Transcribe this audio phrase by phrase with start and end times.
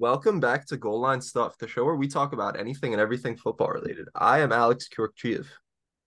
[0.00, 3.36] Welcome back to Goal Line Stuff, the show where we talk about anything and everything
[3.36, 4.08] football related.
[4.14, 5.44] I am Alex Kurkchiev.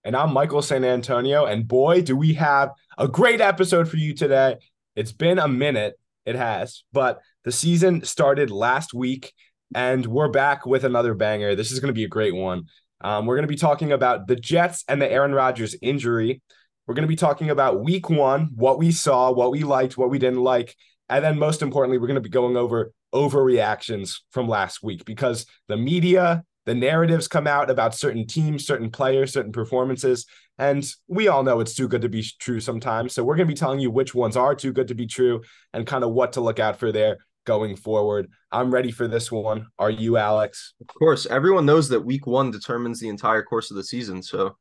[0.03, 1.45] And I'm Michael San Antonio.
[1.45, 4.55] And boy, do we have a great episode for you today.
[4.95, 5.93] It's been a minute,
[6.25, 9.31] it has, but the season started last week,
[9.75, 11.53] and we're back with another banger.
[11.53, 12.63] This is going to be a great one.
[13.01, 16.41] Um, we're going to be talking about the Jets and the Aaron Rodgers injury.
[16.87, 20.09] We're going to be talking about week one, what we saw, what we liked, what
[20.09, 20.75] we didn't like.
[21.09, 25.45] And then, most importantly, we're going to be going over overreactions from last week because
[25.67, 30.25] the media, the narratives come out about certain teams, certain players, certain performances.
[30.57, 33.13] And we all know it's too good to be true sometimes.
[33.13, 35.41] So we're going to be telling you which ones are too good to be true
[35.73, 38.29] and kind of what to look out for there going forward.
[38.51, 39.67] I'm ready for this one.
[39.77, 40.73] Are you, Alex?
[40.81, 44.23] Of course, everyone knows that week one determines the entire course of the season.
[44.23, 44.57] So,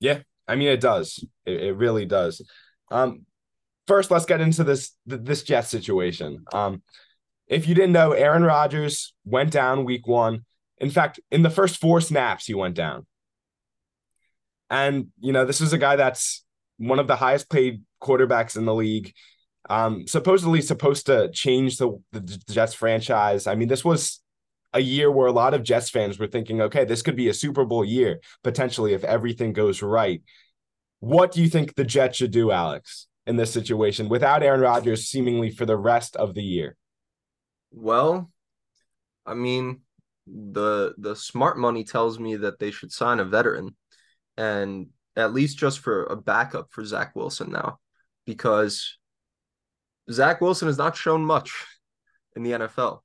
[0.00, 1.24] yeah, I mean, it does.
[1.46, 2.42] It, it really does.
[2.90, 3.24] Um,
[3.86, 6.44] first, let's get into this this Jet situation.
[6.52, 6.82] Um,
[7.48, 10.44] if you didn't know, Aaron Rodgers went down week one.
[10.78, 13.06] In fact, in the first four snaps, he went down.
[14.70, 16.44] And, you know, this is a guy that's
[16.76, 19.12] one of the highest paid quarterbacks in the league.
[19.70, 23.46] Um, supposedly supposed to change the, the Jets franchise.
[23.46, 24.20] I mean, this was
[24.72, 27.34] a year where a lot of Jets fans were thinking, okay, this could be a
[27.34, 30.22] Super Bowl year potentially if everything goes right.
[31.00, 35.06] What do you think the Jets should do, Alex, in this situation without Aaron Rodgers
[35.06, 36.77] seemingly for the rest of the year?
[37.70, 38.30] Well,
[39.26, 39.80] I mean,
[40.26, 43.76] the the smart money tells me that they should sign a veteran
[44.36, 47.78] and at least just for a backup for Zach Wilson now,
[48.24, 48.98] because
[50.10, 51.66] Zach Wilson has not shown much
[52.36, 53.00] in the NFL.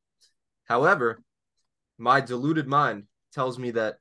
[0.65, 1.21] However,
[1.97, 3.95] my deluded mind tells me that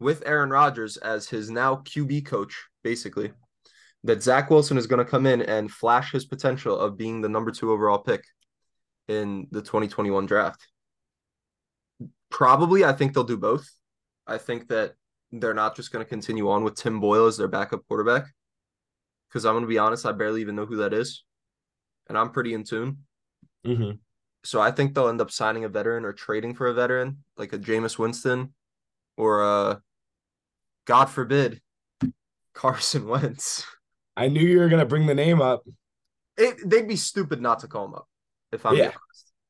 [0.00, 3.32] with Aaron Rodgers as his now QB coach, basically,
[4.04, 7.28] that Zach Wilson is going to come in and flash his potential of being the
[7.28, 8.24] number two overall pick
[9.08, 10.66] in the 2021 draft.
[12.30, 13.68] Probably, I think they'll do both.
[14.26, 14.94] I think that
[15.32, 18.26] they're not just going to continue on with Tim Boyle as their backup quarterback.
[19.28, 21.24] Because I'm going to be honest, I barely even know who that is.
[22.08, 22.98] And I'm pretty in tune.
[23.66, 23.92] Mm-hmm.
[24.44, 27.52] So I think they'll end up signing a veteran or trading for a veteran, like
[27.52, 28.52] a Jameis Winston
[29.16, 29.82] or a,
[30.84, 31.60] God forbid,
[32.54, 33.64] Carson Wentz.
[34.16, 35.64] I knew you were going to bring the name up.
[36.36, 38.08] It, they'd be stupid not to call him up.
[38.52, 38.92] If I'm yeah.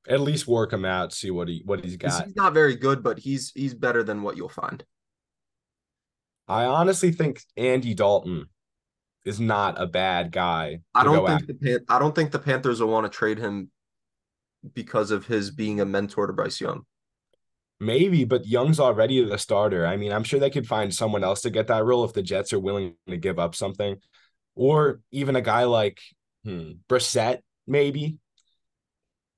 [0.08, 2.24] At least work him out, see what he what he's got.
[2.24, 4.84] He's not very good, but he's he's better than what you'll find.
[6.48, 8.46] I honestly think Andy Dalton
[9.24, 10.80] is not a bad guy.
[10.94, 11.52] I don't think after.
[11.52, 13.70] the I don't think the Panthers will want to trade him
[14.74, 16.82] because of his being a mentor to Bryce Young.
[17.80, 19.86] Maybe, but Young's already the starter.
[19.86, 22.22] I mean, I'm sure they could find someone else to get that role if the
[22.22, 23.96] Jets are willing to give up something,
[24.54, 26.00] or even a guy like
[26.44, 28.18] hmm, Brissett, maybe.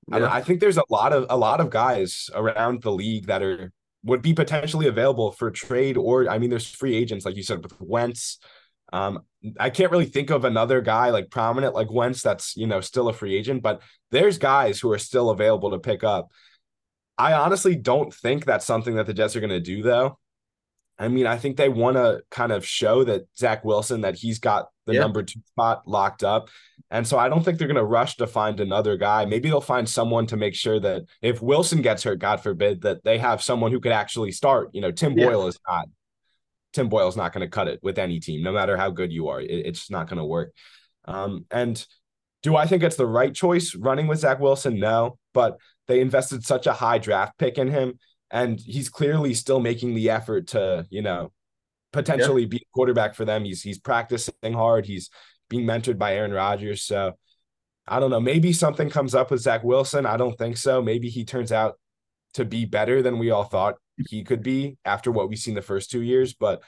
[0.08, 0.26] Yeah.
[0.26, 3.42] I, I think there's a lot of a lot of guys around the league that
[3.42, 3.72] are
[4.04, 7.62] would be potentially available for trade, or I mean, there's free agents like you said
[7.62, 8.38] with Wentz.
[8.92, 9.20] Um,
[9.58, 13.08] I can't really think of another guy like prominent like Wentz that's you know still
[13.08, 16.30] a free agent, but there's guys who are still available to pick up.
[17.16, 20.18] I honestly don't think that's something that the Jets are going to do though.
[20.98, 24.38] I mean, I think they want to kind of show that Zach Wilson that he's
[24.38, 25.00] got the yeah.
[25.00, 26.48] number two spot locked up.
[26.90, 29.24] And so I don't think they're going to rush to find another guy.
[29.24, 33.02] Maybe they'll find someone to make sure that if Wilson gets hurt, God forbid, that
[33.02, 34.70] they have someone who could actually start.
[34.72, 35.26] You know, Tim yeah.
[35.26, 35.88] Boyle is not.
[36.72, 39.28] Tim Boyle's not going to cut it with any team, no matter how good you
[39.28, 39.40] are.
[39.40, 40.52] It, it's not going to work.
[41.06, 41.84] Um, and
[42.42, 44.78] do I think it's the right choice running with Zach Wilson?
[44.78, 45.56] No, but
[45.86, 47.98] they invested such a high draft pick in him
[48.34, 51.32] and he's clearly still making the effort to you know
[51.92, 52.48] potentially yeah.
[52.48, 53.44] be a quarterback for them.
[53.44, 54.84] He's he's practicing hard.
[54.84, 55.08] He's
[55.48, 56.82] being mentored by Aaron Rodgers.
[56.82, 57.12] So
[57.86, 58.20] I don't know.
[58.20, 60.04] Maybe something comes up with Zach Wilson.
[60.04, 60.82] I don't think so.
[60.82, 61.78] Maybe he turns out
[62.34, 63.76] to be better than we all thought
[64.08, 66.34] he could be after what we've seen the first two years.
[66.34, 66.62] But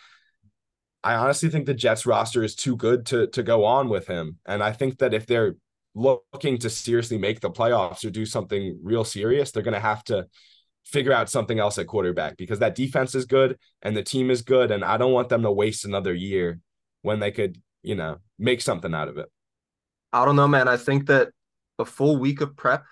[1.02, 4.38] I honestly think the Jets roster is too good to to go on with him.
[4.46, 5.56] And I think that if they're
[5.96, 10.04] looking to seriously make the playoffs or do something real serious, they're going to have
[10.04, 10.26] to
[10.86, 14.42] figure out something else at quarterback because that defense is good and the team is
[14.42, 14.70] good.
[14.70, 16.60] And I don't want them to waste another year
[17.02, 19.26] when they could, you know, make something out of it.
[20.12, 20.68] I don't know, man.
[20.68, 21.30] I think that
[21.78, 22.84] a full week of prep,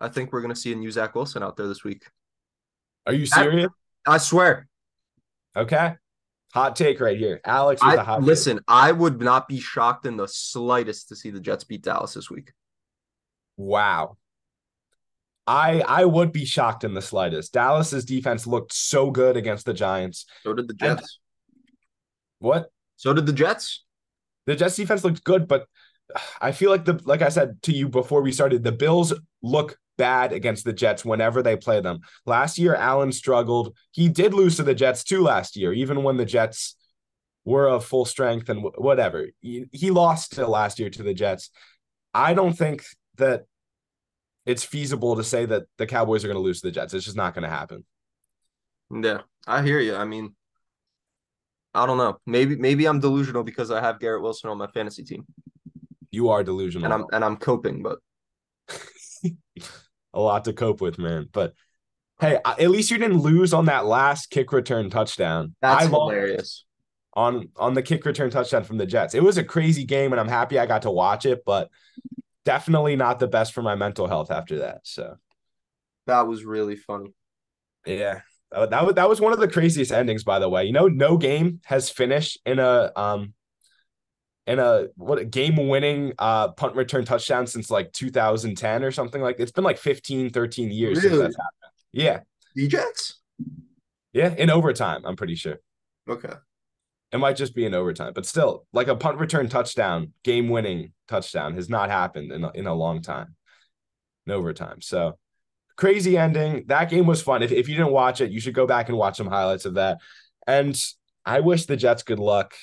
[0.00, 2.06] I think we're going to see a new Zach Wilson out there this week.
[3.06, 3.68] Are you serious?
[4.06, 4.66] I, I swear.
[5.54, 5.94] Okay.
[6.54, 7.40] Hot take right here.
[7.44, 8.64] Alex I, Listen, take.
[8.68, 12.30] I would not be shocked in the slightest to see the Jets beat Dallas this
[12.30, 12.52] week.
[13.58, 14.16] Wow.
[15.46, 17.52] I I would be shocked in the slightest.
[17.52, 20.26] Dallas's defense looked so good against the Giants.
[20.42, 21.00] So did the Jets.
[21.00, 21.10] And,
[22.38, 22.70] what?
[22.96, 23.84] So did the Jets.
[24.46, 25.66] The Jets defense looked good, but
[26.40, 29.12] I feel like the like I said to you before we started, the Bills
[29.42, 32.00] look bad against the Jets whenever they play them.
[32.26, 33.76] Last year, Allen struggled.
[33.92, 36.76] He did lose to the Jets too last year, even when the Jets
[37.44, 39.28] were of full strength and whatever.
[39.40, 41.50] He, he lost to last year to the Jets.
[42.12, 42.84] I don't think
[43.16, 43.44] that
[44.46, 46.94] it's feasible to say that the Cowboys are going to lose to the Jets.
[46.94, 47.84] It's just not going to happen.
[48.90, 49.96] Yeah, I hear you.
[49.96, 50.34] I mean,
[51.74, 52.18] I don't know.
[52.24, 55.26] Maybe maybe I'm delusional because I have Garrett Wilson on my fantasy team.
[56.10, 57.98] You are delusional, and I'm and I'm coping, but
[60.14, 61.28] a lot to cope with, man.
[61.32, 61.52] But
[62.20, 65.56] hey, at least you didn't lose on that last kick return touchdown.
[65.60, 66.64] That's I hilarious.
[67.14, 69.14] On on the kick return touchdown from the Jets.
[69.14, 71.70] It was a crazy game, and I'm happy I got to watch it, but
[72.46, 74.80] definitely not the best for my mental health after that.
[74.84, 75.16] So
[76.06, 77.12] that was really funny.
[77.84, 78.20] Yeah.
[78.52, 80.64] That was that was one of the craziest endings, by the way.
[80.64, 83.34] You know, no game has finished in a um
[84.46, 89.20] in a what a game winning uh punt return touchdown since like 2010 or something
[89.20, 91.08] like it's been like 15 13 years really?
[91.08, 92.20] since that's happened yeah
[92.54, 93.20] the jets
[94.12, 95.58] yeah in overtime i'm pretty sure
[96.08, 96.34] okay
[97.16, 100.92] it might just be an overtime but still like a punt return touchdown game winning
[101.08, 103.34] touchdown has not happened in a, in a long time
[104.26, 105.18] in overtime so
[105.76, 108.66] crazy ending that game was fun if, if you didn't watch it you should go
[108.66, 109.98] back and watch some highlights of that
[110.46, 110.80] and
[111.24, 112.54] i wish the jets good luck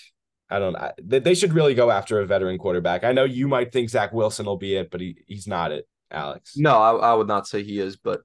[0.50, 1.19] I don't know.
[1.19, 3.03] They should really go after a veteran quarterback.
[3.03, 5.88] I know you might think Zach Wilson will be it, but he, he's not it,
[6.11, 6.55] Alex.
[6.55, 8.21] No, I, I would not say he is, but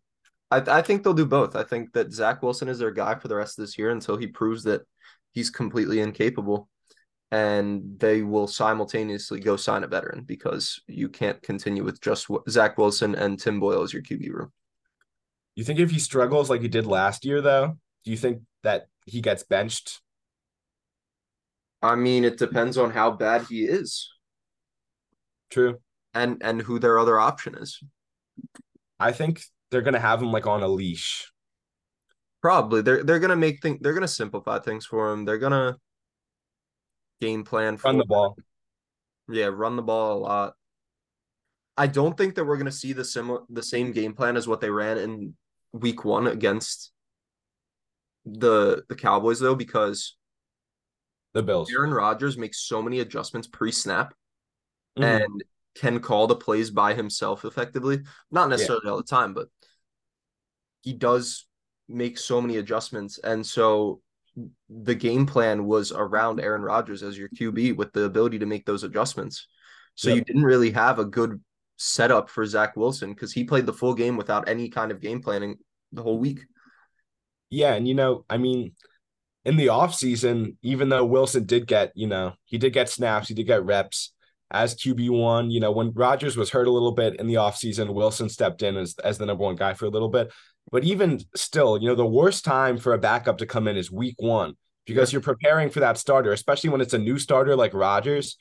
[0.51, 1.57] I, I think they'll do both.
[1.57, 4.19] I think that Zach Wilson is their guy for the rest of this year until
[4.19, 4.83] he proves that
[5.33, 6.69] he's completely incapable.
[7.31, 12.79] And they will simultaneously go sign a veteran because you can't continue with just Zach
[12.79, 14.53] Wilson and Tim Boyle as your QB room.
[15.55, 18.87] You think if he struggles like he did last year, though, do you think that
[19.05, 20.01] he gets benched
[21.83, 24.11] I mean, it depends on how bad he is.
[25.51, 25.79] True.
[26.15, 27.83] And and who their other option is.
[28.99, 31.31] I think they're gonna have him like on a leash.
[32.49, 32.81] Probably.
[32.81, 35.27] They're they're gonna make things they're gonna simplify things for him.
[35.27, 35.77] They're gonna
[37.21, 38.37] game plan for run the ball.
[38.39, 39.37] Him.
[39.37, 40.55] Yeah, run the ball a lot.
[41.77, 44.63] I don't think that we're gonna see the similar the same game plan as what
[44.63, 45.35] they ran in
[45.75, 46.91] week one against
[48.25, 50.17] the the Cowboys though, because
[51.35, 51.71] the Bills.
[51.71, 54.15] Aaron Rodgers makes so many adjustments pre-snap
[54.99, 55.03] mm-hmm.
[55.03, 58.05] and can call the plays by himself effectively.
[58.31, 58.93] Not necessarily yeah.
[58.93, 59.49] all the time, but
[60.81, 61.45] he does
[61.89, 63.19] make so many adjustments.
[63.19, 64.01] And so
[64.69, 68.67] the game plan was around Aaron Rodgers as your QB with the ability to make
[68.67, 69.47] those adjustments.
[69.95, 70.19] So yep.
[70.19, 71.41] you didn't really have a good
[71.77, 75.21] setup for Zach Wilson because he played the full game without any kind of game
[75.21, 75.57] planning
[75.93, 76.41] the whole week.
[77.51, 78.73] Yeah, and you know, I mean,
[79.45, 83.35] in the offseason, even though Wilson did get, you know, he did get snaps, he
[83.35, 84.13] did get reps
[84.51, 85.51] as QB1.
[85.51, 88.77] You know, when Rodgers was hurt a little bit in the offseason, Wilson stepped in
[88.77, 90.31] as, as the number one guy for a little bit.
[90.71, 93.91] But even still, you know, the worst time for a backup to come in is
[93.91, 94.55] week one
[94.87, 98.37] because you're preparing for that starter, especially when it's a new starter like Rodgers.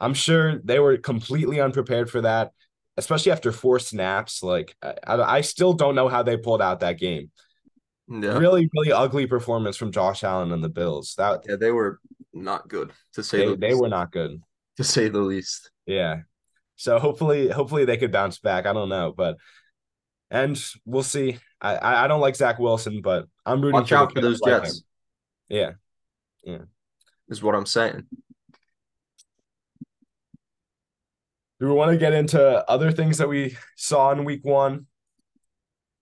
[0.00, 2.52] I'm sure they were completely unprepared for that,
[2.96, 4.42] especially after four snaps.
[4.42, 7.30] Like, I, I still don't know how they pulled out that game.
[8.08, 8.38] Yeah.
[8.38, 11.14] Really, really ugly performance from Josh Allen and the Bills.
[11.18, 11.98] That yeah, they were
[12.32, 13.38] not good to say.
[13.38, 14.40] They, the they were not good
[14.76, 15.70] to say the least.
[15.86, 16.20] Yeah.
[16.76, 18.66] So hopefully, hopefully they could bounce back.
[18.66, 19.38] I don't know, but
[20.30, 21.38] and we'll see.
[21.60, 24.62] I I don't like Zach Wilson, but I'm rooting Watch for out for those like
[24.62, 24.78] Jets.
[24.78, 24.84] Him.
[25.48, 25.70] Yeah.
[26.44, 26.64] Yeah.
[27.28, 28.06] Is what I'm saying.
[31.58, 34.86] Do we want to get into other things that we saw in week one?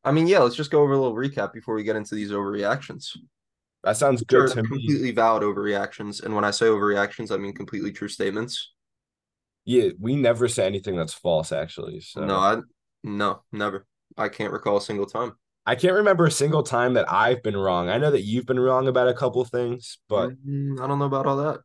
[0.02, 2.30] I mean, yeah, let's just go over a little recap before we get into these
[2.30, 3.16] overreactions.
[3.84, 5.10] That sounds good to completely me.
[5.12, 6.22] valid overreactions.
[6.22, 8.72] And when I say overreactions, I mean completely true statements.
[9.64, 12.00] Yeah, we never say anything that's false, actually.
[12.00, 12.60] So no, I
[13.02, 13.86] no, never.
[14.16, 15.32] I can't recall a single time.
[15.66, 17.88] I can't remember a single time that I've been wrong.
[17.88, 21.06] I know that you've been wrong about a couple things, but mm, I don't know
[21.06, 21.60] about all that.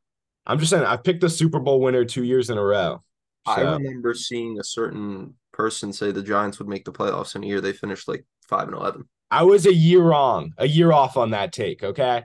[0.46, 3.04] I'm just saying I've picked the Super Bowl winner two years in a row.
[3.46, 3.54] So.
[3.54, 7.48] I remember seeing a certain person say the Giants would make the playoffs in a
[7.48, 9.08] year they finished like five and eleven.
[9.32, 11.84] I was a year wrong, a year off on that take.
[11.84, 12.24] Okay.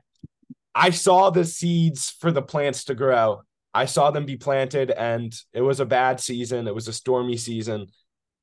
[0.74, 3.42] I saw the seeds for the plants to grow.
[3.72, 6.68] I saw them be planted, and it was a bad season.
[6.68, 7.88] It was a stormy season.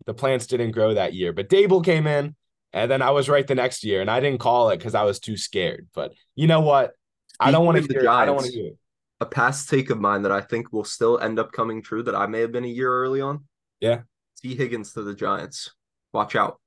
[0.05, 2.35] The plants didn't grow that year, but Daboll came in,
[2.73, 5.03] and then I was right the next year, and I didn't call it because I
[5.03, 5.87] was too scared.
[5.93, 6.95] But you know what?
[7.33, 8.03] Speaking I don't want to hear.
[8.03, 8.77] Giants, I don't want to hear it.
[9.19, 12.15] A past take of mine that I think will still end up coming true that
[12.15, 13.45] I may have been a year early on.
[13.79, 14.01] Yeah.
[14.41, 15.71] Tee Higgins to the Giants.
[16.13, 16.59] Watch out.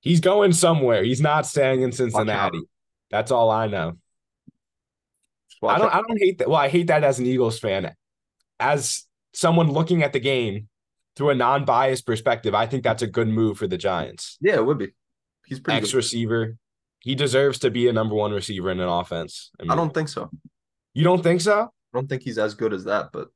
[0.00, 1.04] He's going somewhere.
[1.04, 2.62] He's not staying in Cincinnati.
[3.10, 3.98] That's all I know.
[5.62, 5.86] I don't.
[5.86, 5.94] Out.
[5.94, 6.48] I don't hate that.
[6.48, 7.94] Well, I hate that as an Eagles fan.
[8.58, 10.68] As someone looking at the game
[11.16, 14.38] through a non-biased perspective, I think that's a good move for the Giants.
[14.40, 14.88] Yeah, it would be.
[15.46, 15.96] He's pretty Ex good.
[15.98, 16.56] receiver.
[17.00, 19.50] He deserves to be a number one receiver in an offense.
[19.58, 20.30] I, mean, I don't think so.
[20.94, 21.62] You don't think so?
[21.62, 23.28] I don't think he's as good as that, but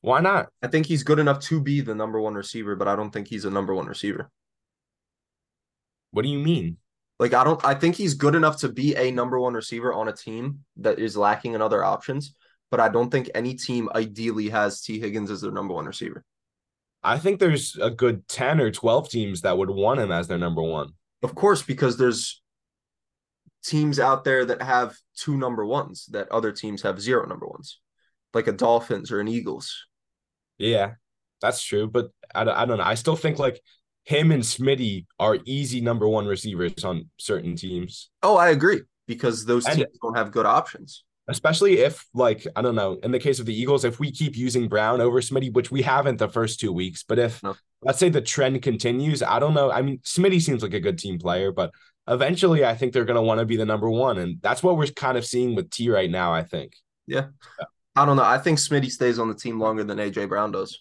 [0.00, 0.48] Why not?
[0.62, 3.28] I think he's good enough to be the number one receiver, but I don't think
[3.28, 4.30] he's a number one receiver.
[6.12, 6.78] What do you mean?
[7.18, 10.08] Like I don't I think he's good enough to be a number one receiver on
[10.08, 12.34] a team that is lacking in other options,
[12.70, 16.24] but I don't think any team ideally has Tee Higgins as their number one receiver.
[17.06, 20.38] I think there's a good 10 or 12 teams that would want him as their
[20.38, 20.90] number one.
[21.22, 22.42] Of course, because there's
[23.64, 27.78] teams out there that have two number ones that other teams have zero number ones,
[28.34, 29.86] like a Dolphins or an Eagles.
[30.58, 30.94] Yeah,
[31.40, 31.86] that's true.
[31.86, 32.84] But I, I don't know.
[32.84, 33.60] I still think like
[34.04, 38.10] him and Smitty are easy number one receivers on certain teams.
[38.22, 41.04] Oh, I agree because those And- teams don't have good options.
[41.28, 44.36] Especially if, like, I don't know, in the case of the Eagles, if we keep
[44.36, 47.56] using Brown over Smitty, which we haven't the first two weeks, but if No.
[47.82, 49.70] let's say the trend continues, I don't know.
[49.70, 51.72] I mean, Smitty seems like a good team player, but
[52.06, 54.18] eventually I think they're going to want to be the number one.
[54.18, 56.74] And that's what we're kind of seeing with T right now, I think.
[57.08, 57.26] Yeah.
[57.96, 58.22] I don't know.
[58.22, 60.78] I think Smitty stays on the team longer than AJ Brown does.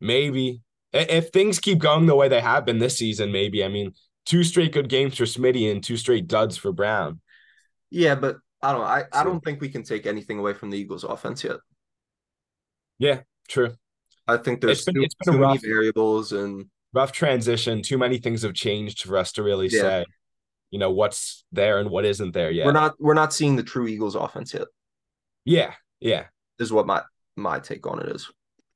[0.00, 0.60] Maybe
[0.92, 3.64] if things keep going the way they have been this season, maybe.
[3.64, 3.92] I mean,
[4.26, 7.20] two straight good games for Smitty and two straight duds for Brown.
[7.90, 8.86] Yeah, but I don't know.
[8.86, 11.58] I, I don't think we can take anything away from the Eagles offense yet.
[12.98, 13.74] Yeah, true.
[14.26, 17.82] I think there's been- too, it's been a too many variables and Rough transition.
[17.82, 19.80] Too many things have changed for us to really Yeah.
[19.80, 20.04] say,
[20.70, 22.64] you know, what's there and what isn't there yet.
[22.66, 24.68] we're not we're not seeing the true Eagles offense yet.
[25.44, 26.24] yeah, yeah.
[26.58, 27.02] This is what my
[27.36, 28.30] my take on it is.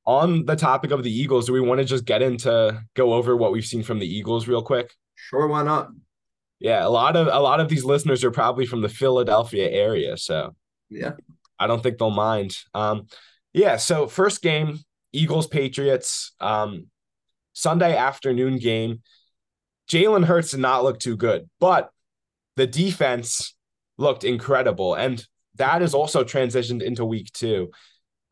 [0.05, 3.35] On the topic of the Eagles, do we want to just get into go over
[3.37, 4.95] what we've seen from the Eagles real quick?
[5.15, 5.89] Sure, why not?
[6.63, 10.17] Yeah, a lot of a lot of these listeners are probably from the Philadelphia area,
[10.17, 10.55] so
[10.89, 11.13] Yeah.
[11.59, 12.57] I don't think they'll mind.
[12.75, 13.07] Um,
[13.53, 13.77] yeah.
[13.77, 14.79] So first game,
[15.13, 16.33] Eagles Patriots.
[16.41, 16.87] Um,
[17.53, 19.03] Sunday afternoon game.
[19.91, 21.91] Jalen Hurts did not look too good, but
[22.57, 23.55] the defense
[23.99, 25.25] looked incredible, and
[25.57, 27.71] that is also transitioned into week two.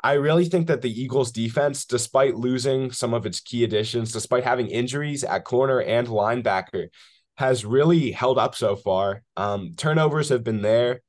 [0.03, 4.45] I really think that the Eagles defense, despite losing some of its key additions, despite
[4.45, 6.89] having injuries at corner and linebacker,
[7.41, 9.23] has really held up so far.
[9.37, 11.01] Um, turnovers have been there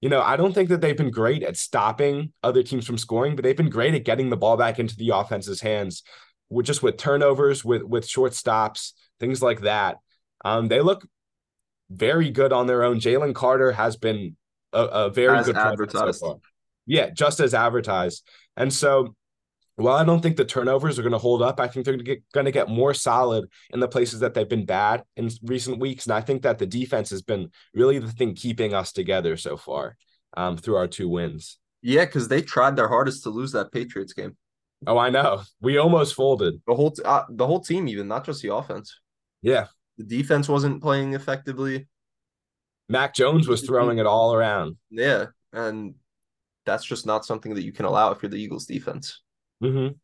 [0.00, 3.34] you know, I don't think that they've been great at stopping other teams from scoring,
[3.34, 6.02] but they've been great at getting the ball back into the offense's hands
[6.50, 9.96] with just with turnovers, with with short stops, things like that.
[10.44, 11.06] Um, they look
[11.90, 13.00] very good on their own.
[13.00, 14.36] Jalen Carter has been
[14.72, 16.18] a, a very As good advertised.
[16.18, 16.36] so far.
[16.84, 18.28] Yeah, just as advertised.
[18.56, 19.16] And so
[19.76, 22.46] while I don't think the turnovers are going to hold up, I think they're going
[22.46, 26.06] to get more solid in the places that they've been bad in recent weeks.
[26.06, 29.56] And I think that the defense has been really the thing keeping us together so
[29.56, 29.96] far
[30.36, 31.58] um, through our two wins.
[31.82, 34.36] Yeah, because they tried their hardest to lose that Patriots game.
[34.86, 35.42] Oh, I know.
[35.60, 36.60] We almost folded.
[36.66, 38.98] The whole t- uh, the whole team, even not just the offense.
[39.42, 39.66] Yeah.
[39.98, 41.86] The defense wasn't playing effectively.
[42.88, 44.76] Mac Jones was throwing it all around.
[44.90, 45.94] Yeah, and
[46.64, 49.22] that's just not something that you can allow if you're the Eagles defense.
[49.62, 49.94] Mm-hmm.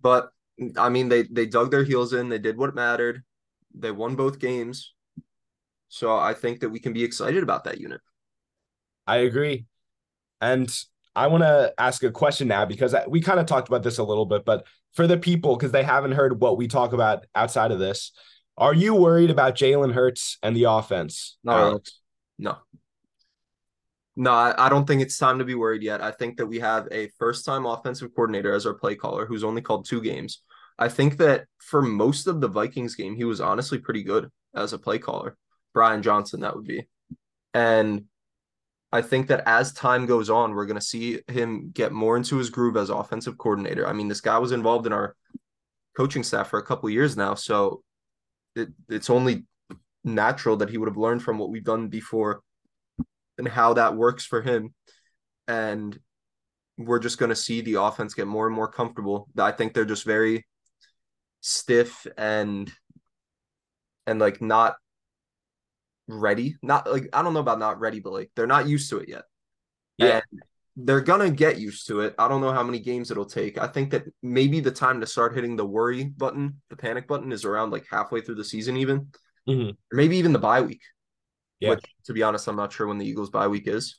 [0.00, 0.30] But
[0.78, 2.28] I mean, they they dug their heels in.
[2.28, 3.22] They did what mattered.
[3.74, 4.92] They won both games.
[5.88, 8.00] So I think that we can be excited about that unit.
[9.06, 9.66] I agree.
[10.40, 10.68] And
[11.14, 14.04] I want to ask a question now because we kind of talked about this a
[14.04, 17.70] little bit, but for the people, because they haven't heard what we talk about outside
[17.70, 18.12] of this,
[18.56, 21.38] are you worried about Jalen Hurts and the offense?
[21.44, 22.00] No, Alex?
[22.38, 22.58] no,
[24.16, 24.32] no.
[24.32, 26.00] I, I don't think it's time to be worried yet.
[26.00, 29.62] I think that we have a first-time offensive coordinator as our play caller, who's only
[29.62, 30.42] called two games.
[30.78, 34.72] I think that for most of the Vikings game, he was honestly pretty good as
[34.72, 35.36] a play caller.
[35.72, 36.88] Brian Johnson, that would be,
[37.52, 38.04] and
[38.92, 42.36] I think that as time goes on, we're going to see him get more into
[42.36, 43.86] his groove as offensive coordinator.
[43.86, 45.16] I mean, this guy was involved in our
[45.96, 47.82] coaching staff for a couple years now, so
[48.54, 49.46] it, it's only
[50.04, 52.40] natural that he would have learned from what we've done before
[53.38, 54.74] and how that works for him.
[55.48, 55.98] And
[56.78, 59.28] we're just going to see the offense get more and more comfortable.
[59.38, 60.46] I think they're just very
[61.40, 62.72] stiff and
[64.06, 64.76] and like not
[66.08, 66.56] ready.
[66.62, 69.08] Not like I don't know about not ready, but like they're not used to it
[69.08, 69.22] yet.
[69.98, 70.20] Yeah.
[70.32, 70.42] And
[70.76, 72.14] they're gonna get used to it.
[72.18, 73.58] I don't know how many games it'll take.
[73.58, 77.30] I think that maybe the time to start hitting the worry button, the panic button,
[77.30, 79.12] is around like halfway through the season, even,
[79.48, 79.70] Mhm.
[79.70, 80.82] or maybe even the bye week.
[81.64, 81.70] Yeah.
[81.70, 83.98] Which, to be honest, I'm not sure when the Eagles' bye week is,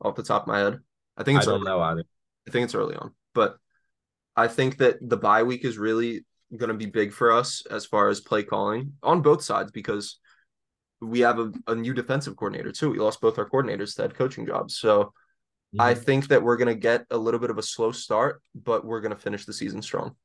[0.00, 0.78] off the top of my head.
[1.16, 1.64] I think I it's don't early.
[1.64, 2.04] know either.
[2.48, 3.56] I think it's early on, but
[4.36, 6.24] I think that the bye week is really
[6.56, 10.18] going to be big for us as far as play calling on both sides because
[11.00, 12.90] we have a, a new defensive coordinator too.
[12.90, 15.12] We lost both our coordinators to head coaching jobs, so
[15.74, 15.80] Mm-hmm.
[15.82, 18.84] I think that we're going to get a little bit of a slow start, but
[18.84, 20.16] we're going to finish the season strong.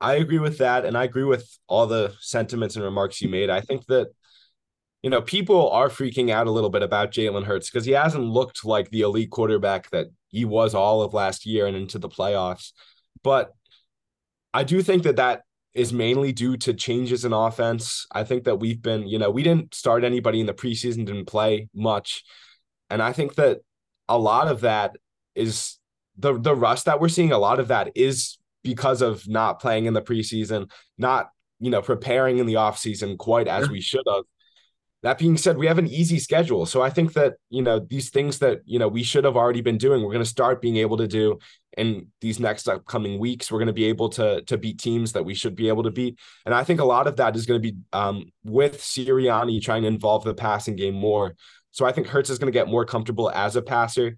[0.00, 0.84] I agree with that.
[0.84, 3.50] And I agree with all the sentiments and remarks you made.
[3.50, 4.08] I think that,
[5.04, 8.24] you know, people are freaking out a little bit about Jalen Hurts because he hasn't
[8.24, 12.08] looked like the elite quarterback that he was all of last year and into the
[12.08, 12.72] playoffs.
[13.22, 13.52] But
[14.54, 15.42] I do think that that
[15.74, 18.06] is mainly due to changes in offense.
[18.12, 21.26] I think that we've been, you know, we didn't start anybody in the preseason, didn't
[21.26, 22.24] play much.
[22.88, 23.58] And I think that
[24.08, 24.96] a lot of that
[25.34, 25.78] is
[26.16, 29.84] the the rust that we're seeing, a lot of that is because of not playing
[29.84, 31.28] in the preseason, not,
[31.60, 34.24] you know, preparing in the offseason quite as we should have.
[35.04, 36.64] That being said, we have an easy schedule.
[36.64, 39.60] So I think that, you know, these things that, you know, we should have already
[39.60, 41.38] been doing, we're going to start being able to do
[41.76, 43.52] in these next upcoming weeks.
[43.52, 45.90] We're going to be able to to beat teams that we should be able to
[45.90, 46.18] beat.
[46.46, 49.82] And I think a lot of that is going to be um, with Sirianni trying
[49.82, 51.34] to involve the passing game more.
[51.70, 54.16] So I think Hurts is going to get more comfortable as a passer,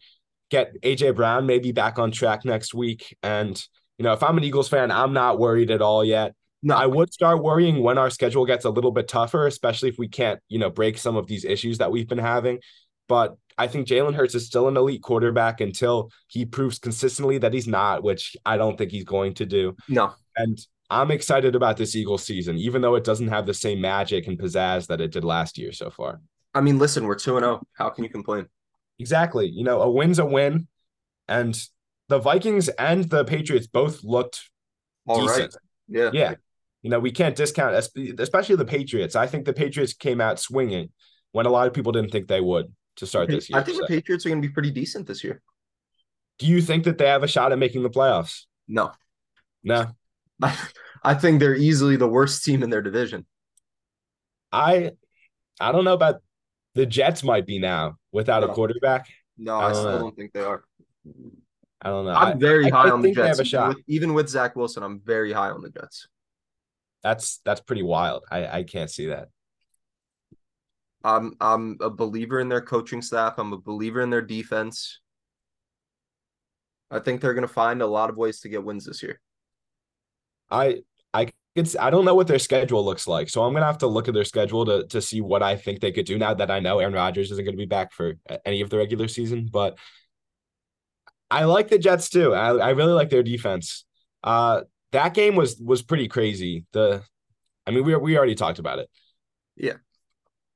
[0.50, 3.16] get AJ Brown maybe back on track next week.
[3.24, 3.60] And,
[3.98, 6.34] you know, if I'm an Eagles fan, I'm not worried at all yet.
[6.66, 9.99] No, I would start worrying when our schedule gets a little bit tougher, especially if
[9.99, 12.58] we can't, you know, break some of these issues that we've been having.
[13.06, 17.52] But I think Jalen Hurts is still an elite quarterback until he proves consistently that
[17.52, 19.76] he's not, which I don't think he's going to do.
[19.88, 20.12] No.
[20.35, 20.58] And
[20.90, 24.37] I'm excited about this Eagles season, even though it doesn't have the same magic and
[24.37, 26.20] pizzazz that it did last year so far.
[26.52, 27.62] I mean, listen, we're 2 0.
[27.75, 28.46] How can you complain?
[28.99, 29.46] Exactly.
[29.46, 30.66] You know, a win's a win.
[31.28, 31.56] And
[32.08, 34.50] the Vikings and the Patriots both looked
[35.06, 35.54] all decent.
[35.54, 35.62] right.
[35.88, 36.11] Yeah.
[36.12, 36.35] Yeah.
[36.86, 37.74] You know, we can't discount,
[38.20, 39.16] especially the Patriots.
[39.16, 40.90] I think the Patriots came out swinging
[41.32, 43.58] when a lot of people didn't think they would to start this year.
[43.58, 43.82] I think so.
[43.82, 45.42] the Patriots are going to be pretty decent this year.
[46.38, 48.42] Do you think that they have a shot at making the playoffs?
[48.68, 48.92] No.
[49.64, 49.88] No.
[51.02, 53.26] I, think they're easily the worst team in their division.
[54.52, 54.92] I
[55.58, 56.22] I don't know about
[56.76, 58.50] the Jets might be now without no.
[58.50, 59.08] a quarterback.
[59.36, 59.99] No, I, I still know.
[59.99, 60.62] don't think they are.
[61.82, 62.12] I don't know.
[62.12, 63.40] I'm very I, high I on the Jets.
[63.40, 66.06] With, even with Zach Wilson, I'm very high on the Jets.
[67.02, 68.25] That's that's pretty wild.
[68.30, 69.28] I I can't see that.
[71.04, 73.39] I'm I'm a believer in their coaching staff.
[73.39, 75.00] I'm a believer in their defense.
[76.91, 79.21] I think they're going to find a lot of ways to get wins this year.
[80.50, 80.82] I
[81.13, 83.87] I it's I don't know what their schedule looks like, so I'm gonna have to
[83.87, 86.19] look at their schedule to to see what I think they could do.
[86.19, 88.78] Now that I know Aaron Rodgers isn't going to be back for any of the
[88.78, 89.78] regular season, but
[91.30, 92.35] I like the Jets too.
[92.35, 93.85] I I really like their defense.
[94.23, 96.64] Uh, that game was was pretty crazy.
[96.72, 97.02] The,
[97.66, 98.88] I mean, we we already talked about it.
[99.56, 99.75] Yeah.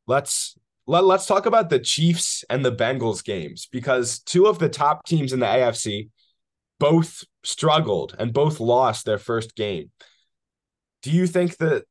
[0.07, 4.69] Let's let let's talk about the Chiefs and the Bengals games because two of the
[4.69, 6.11] top teams in the AFC
[6.79, 9.91] both struggled and both lost their first game.
[11.03, 11.85] Do you think that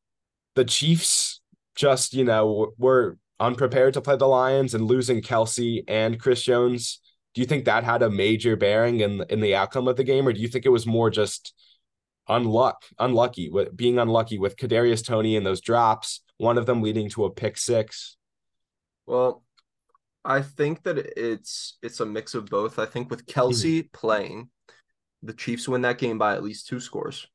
[0.56, 1.41] the Chiefs
[1.75, 6.99] just you know were unprepared to play the Lions and losing Kelce and Chris Jones?
[7.34, 10.28] Do you think that had a major bearing in in the outcome of the game,
[10.28, 11.54] or do you think it was more just
[12.30, 17.10] unluck, unlucky with being unlucky with Kadarius Toney and those drops, one of them leading
[17.10, 18.18] to a pick six.
[19.06, 19.44] Well,
[20.24, 22.78] I think that it's it's a mix of both.
[22.78, 23.88] I think with Kelce mm-hmm.
[23.94, 24.50] playing,
[25.24, 27.28] the Chiefs win that game by at least two scores.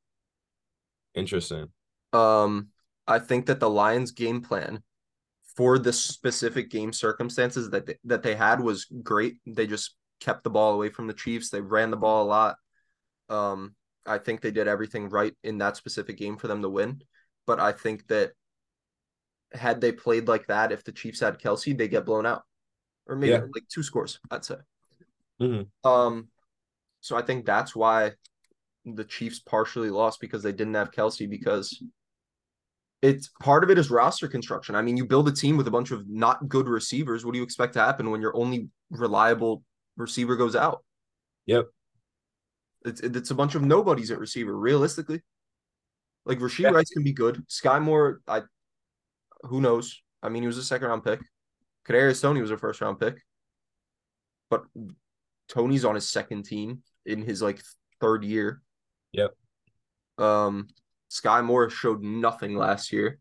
[1.13, 1.69] Interesting.
[2.13, 2.69] Um,
[3.07, 4.81] I think that the Lions' game plan
[5.55, 9.37] for the specific game circumstances that they, that they had was great.
[9.45, 11.49] They just kept the ball away from the Chiefs.
[11.49, 12.55] They ran the ball a lot.
[13.29, 17.01] Um, I think they did everything right in that specific game for them to win.
[17.47, 18.31] But I think that
[19.53, 22.43] had they played like that, if the Chiefs had Kelce, they get blown out,
[23.07, 23.39] or maybe yeah.
[23.39, 24.19] like two scores.
[24.31, 24.55] I'd say.
[25.41, 25.89] Mm-hmm.
[25.89, 26.29] Um,
[27.01, 28.13] so I think that's why
[28.85, 31.81] the Chiefs partially lost because they didn't have Kelce because
[33.01, 34.75] it's part of it is roster construction.
[34.75, 37.25] I mean, you build a team with a bunch of not good receivers.
[37.25, 39.63] What do you expect to happen when your only reliable
[39.97, 40.83] receiver goes out?
[41.45, 41.67] Yep.
[42.85, 45.21] It's it's a bunch of nobodies at receiver, realistically.
[46.25, 46.69] Like Rashee yeah.
[46.69, 47.43] Rice can be good.
[47.47, 48.43] Skyy Moore, I
[49.41, 50.01] who knows?
[50.23, 51.19] I mean, he was a second round pick.
[51.87, 53.21] Kadarius Toney was a first round pick.
[54.49, 54.65] But
[55.49, 57.61] Toney's on his second team in his like
[57.99, 58.61] third year.
[59.13, 59.31] Yep.
[60.17, 60.67] Um
[61.11, 63.19] Skyy Moore showed nothing last year.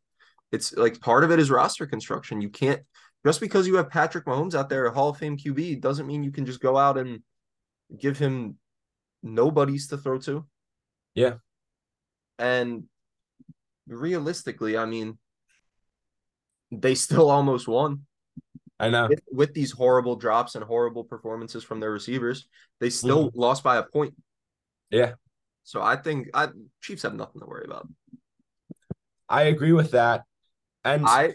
[0.53, 2.41] It's like part of it is roster construction.
[2.41, 2.83] You can't
[3.25, 6.23] just because you have Patrick Mahomes out there, a Hall of Fame QB, doesn't mean
[6.23, 7.21] you can just go out and
[7.99, 8.59] give him
[9.25, 10.47] nobodies to throw to.
[11.15, 11.35] Yeah.
[12.39, 12.85] And
[13.89, 15.19] realistically, I mean,
[16.71, 18.07] they still almost won.
[18.79, 19.09] I know.
[19.09, 22.47] With, with these horrible drops and horrible performances from their receivers,
[22.81, 23.41] they still mm-hmm.
[23.41, 24.15] lost by a point.
[24.91, 25.13] Yeah.
[25.63, 26.49] So I think I
[26.83, 27.89] Chiefs have nothing to worry about.
[29.29, 30.25] I agree with that.
[30.85, 31.35] And I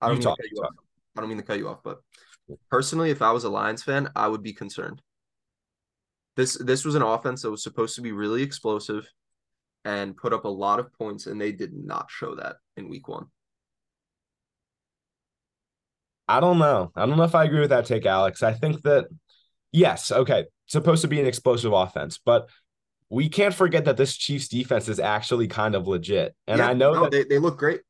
[0.00, 0.74] I don't, mean to cut you off.
[1.16, 2.00] I don't mean to cut you off, but
[2.70, 5.00] personally, if I was a Lions fan, I would be concerned.
[6.38, 9.12] This this was an offense that was supposed to be really explosive
[9.84, 13.08] and put up a lot of points, and they did not show that in week
[13.08, 13.26] one.
[16.28, 16.92] I don't know.
[16.94, 18.44] I don't know if I agree with that take, Alex.
[18.44, 19.06] I think that
[19.72, 22.48] yes, okay, supposed to be an explosive offense, but
[23.10, 26.36] we can't forget that this Chiefs defense is actually kind of legit.
[26.46, 27.80] And yeah, I know no, that they, they look great.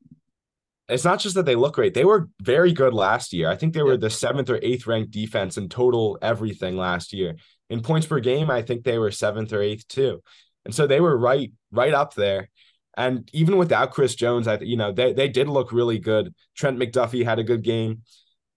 [0.89, 1.95] It's not just that they look great.
[1.95, 3.51] They were very good last year.
[3.51, 7.37] I think they were the seventh or eighth ranked defense in total everything last year.
[7.69, 10.23] In points per game, I think they were seventh or eighth too.
[10.65, 12.49] And so they were right, right up there.
[12.97, 16.35] And even without Chris Jones, I you know they they did look really good.
[16.57, 18.03] Trent McDuffie had a good game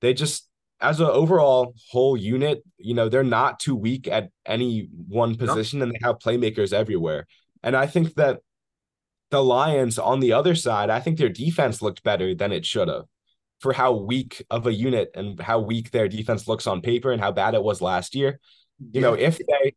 [0.01, 0.47] they just
[0.81, 5.79] as an overall whole unit, you know, they're not too weak at any one position
[5.79, 5.83] no.
[5.83, 7.27] and they have playmakers everywhere.
[7.61, 8.39] And I think that
[9.31, 12.87] the Lions on the other side, I think their defense looked better than it should
[12.87, 13.05] have
[13.59, 17.21] for how weak of a unit and how weak their defense looks on paper and
[17.21, 18.39] how bad it was last year.
[18.91, 19.75] You know, if they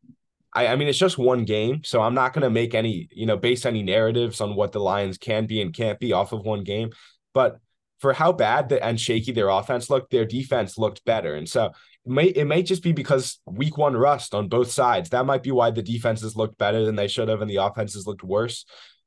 [0.55, 3.37] I, I mean it's just one game, so I'm not gonna make any, you know,
[3.37, 6.65] base any narratives on what the Lions can be and can't be off of one
[6.65, 6.91] game.
[7.35, 7.59] But
[7.99, 11.35] for how bad the, and shaky their offense looked, their defense looked better.
[11.35, 11.73] And so it
[12.07, 15.11] may it may just be because week one rust on both sides.
[15.11, 18.07] That might be why the defenses looked better than they should have and the offenses
[18.07, 18.65] looked worse.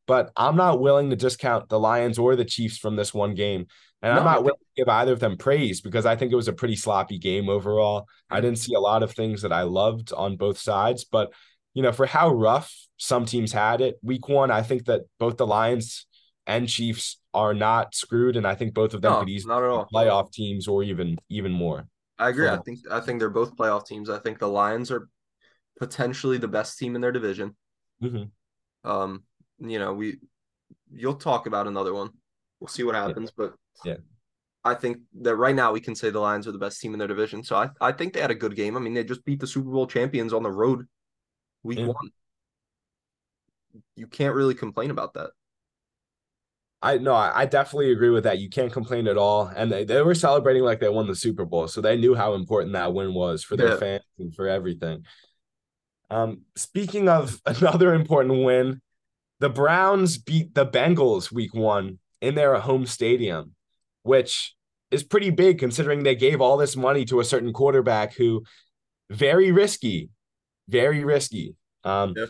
[0.08, 3.68] But I'm not willing to discount the Lions or the Chiefs from this one game.
[4.02, 6.36] And no, I'm not willing to give either of them praise because I think it
[6.36, 8.08] was a pretty sloppy game overall.
[8.30, 11.34] I didn't see a lot of things that I loved on both sides, but
[11.74, 15.38] you know, for how rough some teams had it, week one, I think that both
[15.38, 16.08] the Lions
[16.48, 19.64] and Chiefs are not screwed, and I think both of them no, could easily not
[19.64, 19.88] at all.
[19.94, 21.88] playoff teams or even even more.
[22.18, 22.48] I agree.
[22.48, 24.10] I think I think they're both playoff teams.
[24.10, 25.08] I think the Lions are
[25.78, 27.56] potentially the best team in their division.
[28.02, 28.90] Mm-hmm.
[28.90, 29.24] Um,
[29.60, 30.18] you know, we
[30.92, 32.10] you'll talk about another one.
[32.60, 33.46] We'll see what happens, yeah.
[33.46, 33.54] but
[33.86, 33.98] yeah.
[34.64, 37.00] I think that right now we can say the Lions are the best team in
[37.00, 37.44] their division.
[37.44, 38.76] So I, I think they had a good game.
[38.76, 40.86] I mean, they just beat the Super Bowl champions on the road
[41.64, 41.88] week yeah.
[41.88, 42.10] one.
[43.96, 45.30] You can't really complain about that.
[46.82, 48.38] I no, I, definitely agree with that.
[48.38, 49.48] You can't complain at all.
[49.48, 51.68] And they, they were celebrating like they won the Super Bowl.
[51.68, 53.78] So they knew how important that win was for their yeah.
[53.78, 55.04] fans and for everything.
[56.10, 58.82] Um, speaking of another important win,
[59.40, 63.54] the Browns beat the Bengals week one in their home stadium,
[64.04, 64.56] which
[64.90, 68.44] is pretty big considering they gave all this money to a certain quarterback who
[69.10, 70.10] very risky,
[70.68, 71.56] very risky.
[71.84, 72.26] Um, yeah.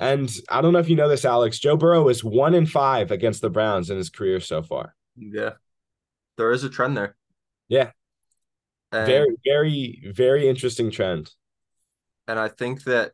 [0.00, 1.58] And I don't know if you know this, Alex.
[1.58, 4.94] Joe Burrow is one in five against the Browns in his career so far.
[5.16, 5.52] Yeah.
[6.36, 7.16] There is a trend there.
[7.68, 7.90] Yeah.
[8.92, 11.30] And, very, very, very interesting trend.
[12.28, 13.12] And I think that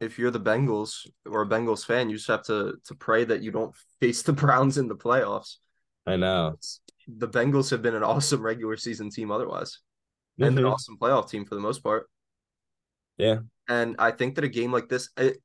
[0.00, 3.42] if you're the Bengals or a Bengals fan, you just have to to pray that
[3.42, 5.56] you don't face the Browns in the playoffs.
[6.06, 6.56] I know.
[7.08, 9.78] The Bengals have been an awesome regular season team otherwise.
[10.38, 10.48] Mm-hmm.
[10.48, 12.08] And an awesome playoff team for the most part.
[13.16, 13.38] Yeah.
[13.68, 15.38] And I think that a game like this, it,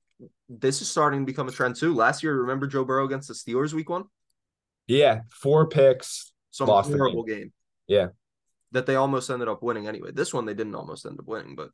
[0.49, 1.93] this is starting to become a trend too.
[1.93, 4.05] Last year, remember Joe Burrow against the Steelers week one?
[4.87, 6.31] Yeah, four picks.
[6.49, 7.37] Some horrible game.
[7.37, 7.53] game.
[7.87, 8.07] Yeah.
[8.71, 10.11] That they almost ended up winning anyway.
[10.11, 11.69] This one they didn't almost end up winning, but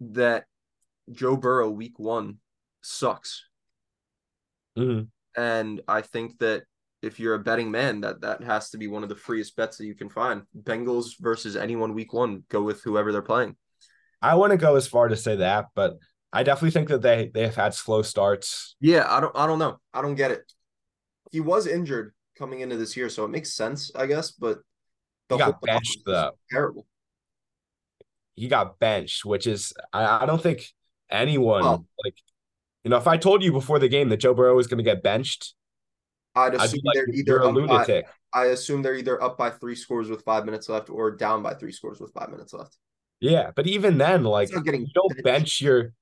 [0.00, 0.44] that
[1.10, 2.38] Joe Burrow week one
[2.82, 3.44] sucks.
[4.78, 5.04] Mm-hmm.
[5.40, 6.64] And I think that
[7.02, 9.78] if you're a betting man, that that has to be one of the freest bets
[9.78, 10.42] that you can find.
[10.56, 13.56] Bengals versus anyone week one, go with whoever they're playing.
[14.22, 15.98] I want to go as far to say that, but
[16.32, 18.76] I definitely think that they they have had slow starts.
[18.80, 19.78] Yeah, I don't I don't know.
[19.94, 20.52] I don't get it.
[21.30, 24.32] He was injured coming into this year, so it makes sense, I guess.
[24.32, 24.58] But
[25.28, 26.32] the he got benched though.
[26.50, 26.86] Terrible.
[28.34, 30.66] He got benched, which is I, I don't think
[31.10, 31.84] anyone oh.
[32.04, 32.14] like
[32.84, 34.84] you know if I told you before the game that Joe Burrow was going to
[34.84, 35.54] get benched,
[36.34, 38.06] I'd assume I'd like, they're either a lunatic.
[38.32, 41.42] By, I assume they're either up by three scores with five minutes left or down
[41.42, 42.76] by three scores with five minutes left.
[43.20, 45.92] Yeah, but even then, like getting you don't bench your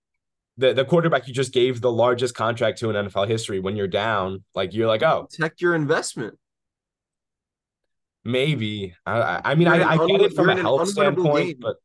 [0.58, 3.86] the, the quarterback you just gave the largest contract to in NFL history when you're
[3.86, 6.36] down, like you're like, oh, protect your investment.
[8.24, 8.94] Maybe.
[9.06, 11.56] I I mean I, I get it from a health standpoint, game.
[11.60, 11.76] but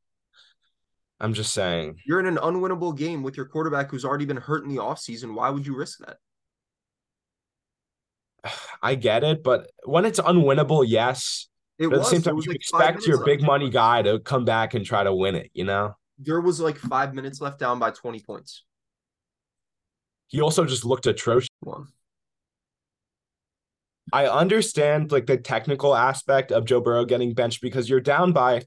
[1.23, 1.97] I'm just saying.
[2.05, 5.33] You're in an unwinnable game with your quarterback who's already been hurt in the offseason.
[5.33, 6.17] Why would you risk that?
[8.83, 11.47] I get it, but when it's unwinnable, yes.
[11.79, 14.45] It but at the same time, you like expect your big money guy to come
[14.45, 15.95] back and try to win it, you know?
[16.17, 18.63] there was like five minutes left down by 20 points.
[20.27, 21.49] He also just looked atrocious.
[21.59, 21.87] One.
[24.11, 28.63] I understand like the technical aspect of Joe Burrow getting benched because you're down by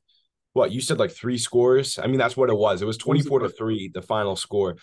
[0.56, 1.98] what you said like three scores.
[1.98, 2.82] I mean, that's what it was.
[2.82, 4.76] It was 24 to 3, the final score.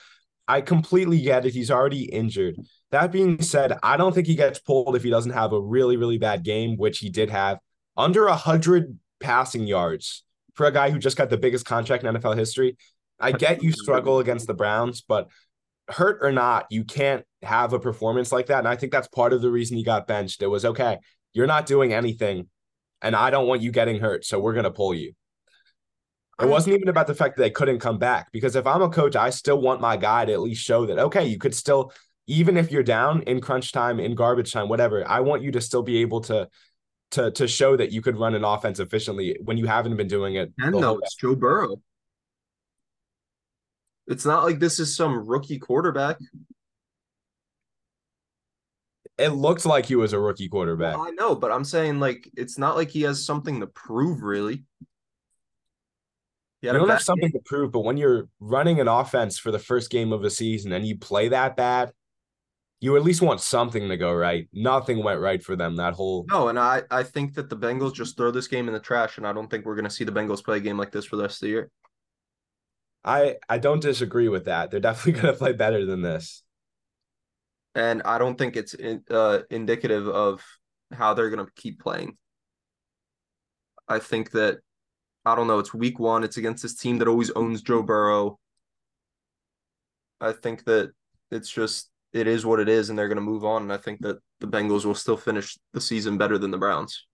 [0.48, 1.54] I completely get it.
[1.54, 2.56] He's already injured.
[2.92, 5.98] That being said, I don't think he gets pulled if he doesn't have a really,
[5.98, 7.60] really bad game, which he did have
[7.98, 12.14] under a hundred passing yards for a guy who just got the biggest contract in
[12.14, 12.78] NFL history.
[13.20, 15.30] I get you struggle against the Browns, but
[15.90, 18.60] hurt or not, you can't have a performance like that.
[18.60, 20.42] And I think that's part of the reason he got benched.
[20.42, 20.98] It was okay,
[21.34, 22.48] you're not doing anything,
[23.02, 25.14] and I don't want you getting hurt, so we're gonna pull you.
[26.40, 26.52] It uh-huh.
[26.52, 29.16] wasn't even about the fact that they couldn't come back because if I'm a coach,
[29.16, 31.94] I still want my guy to at least show that okay, you could still,
[32.28, 35.08] even if you're down in crunch time, in garbage time, whatever.
[35.08, 36.50] I want you to still be able to
[37.12, 40.36] to to show that you could run an offense efficiently when you haven't been doing
[40.36, 40.52] it.
[40.58, 41.82] And no, it's Joe Burrow.
[44.08, 46.18] It's not like this is some rookie quarterback.
[49.20, 50.98] It looked like he was a rookie quarterback.
[50.98, 54.24] Well, I know, but I'm saying like it's not like he has something to prove
[54.24, 54.66] really.
[56.72, 57.42] You don't have something game.
[57.42, 60.72] to prove, but when you're running an offense for the first game of the season
[60.72, 61.92] and you play that bad,
[62.80, 64.48] you at least want something to go right.
[64.54, 66.26] Nothing went right for them that whole.
[66.30, 69.18] No, and I I think that the Bengals just throw this game in the trash,
[69.18, 71.06] and I don't think we're going to see the Bengals play a game like this
[71.06, 71.70] for the rest of the year.
[73.04, 74.72] I I don't disagree with that.
[74.72, 76.44] They're definitely going to play better than this.
[77.76, 78.76] And I don't think it's
[79.10, 80.44] uh, indicative of
[80.94, 82.18] how they're going to keep playing.
[83.88, 84.60] I think that
[85.26, 85.60] I don't know.
[85.60, 86.24] It's week one.
[86.24, 88.40] It's against this team that always owns Joe Burrow.
[90.20, 90.92] I think that
[91.32, 93.64] it's just it is what it is, and they're going to move on.
[93.64, 97.06] And I think that the Bengals will still finish the season better than the Browns.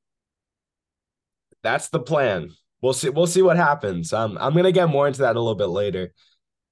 [1.64, 2.52] That's the plan.
[2.82, 3.10] We'll see.
[3.10, 4.14] We'll see what happens.
[4.14, 6.14] Um, I'm going to get more into that a little bit later.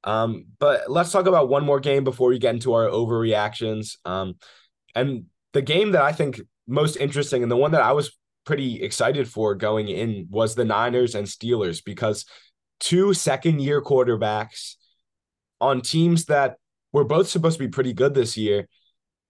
[0.03, 3.97] Um, but let's talk about one more game before we get into our overreactions.
[4.05, 4.35] Um,
[4.95, 8.15] and the game that I think most interesting and the one that I was
[8.47, 12.25] pretty excited for going in was the Niners and Steelers because
[12.79, 14.75] two second year quarterbacks
[15.59, 16.55] on teams that
[16.93, 18.69] were both supposed to be pretty good this year.